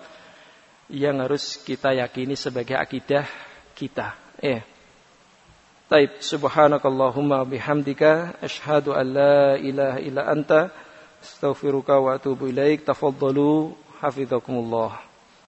yang 0.87 1.19
harus 1.19 1.59
kita 1.59 1.91
yakini 1.91 2.39
sebagai 2.39 2.79
akidah 2.79 3.27
kita. 3.75 4.15
Eh. 4.39 4.63
Taib 5.91 6.23
subhanakallahumma 6.23 7.43
bihamdika 7.43 8.39
asyhadu 8.39 8.95
an 8.95 9.05
la 9.11 9.59
ilaha 9.59 9.99
illa 9.99 10.23
anta 10.31 10.71
astaghfiruka 11.19 11.99
wa 11.99 12.15
atubu 12.15 12.47
ilaik. 12.47 12.87
Tafaddalu 12.87 13.75
hafizakumullah. 13.99 15.10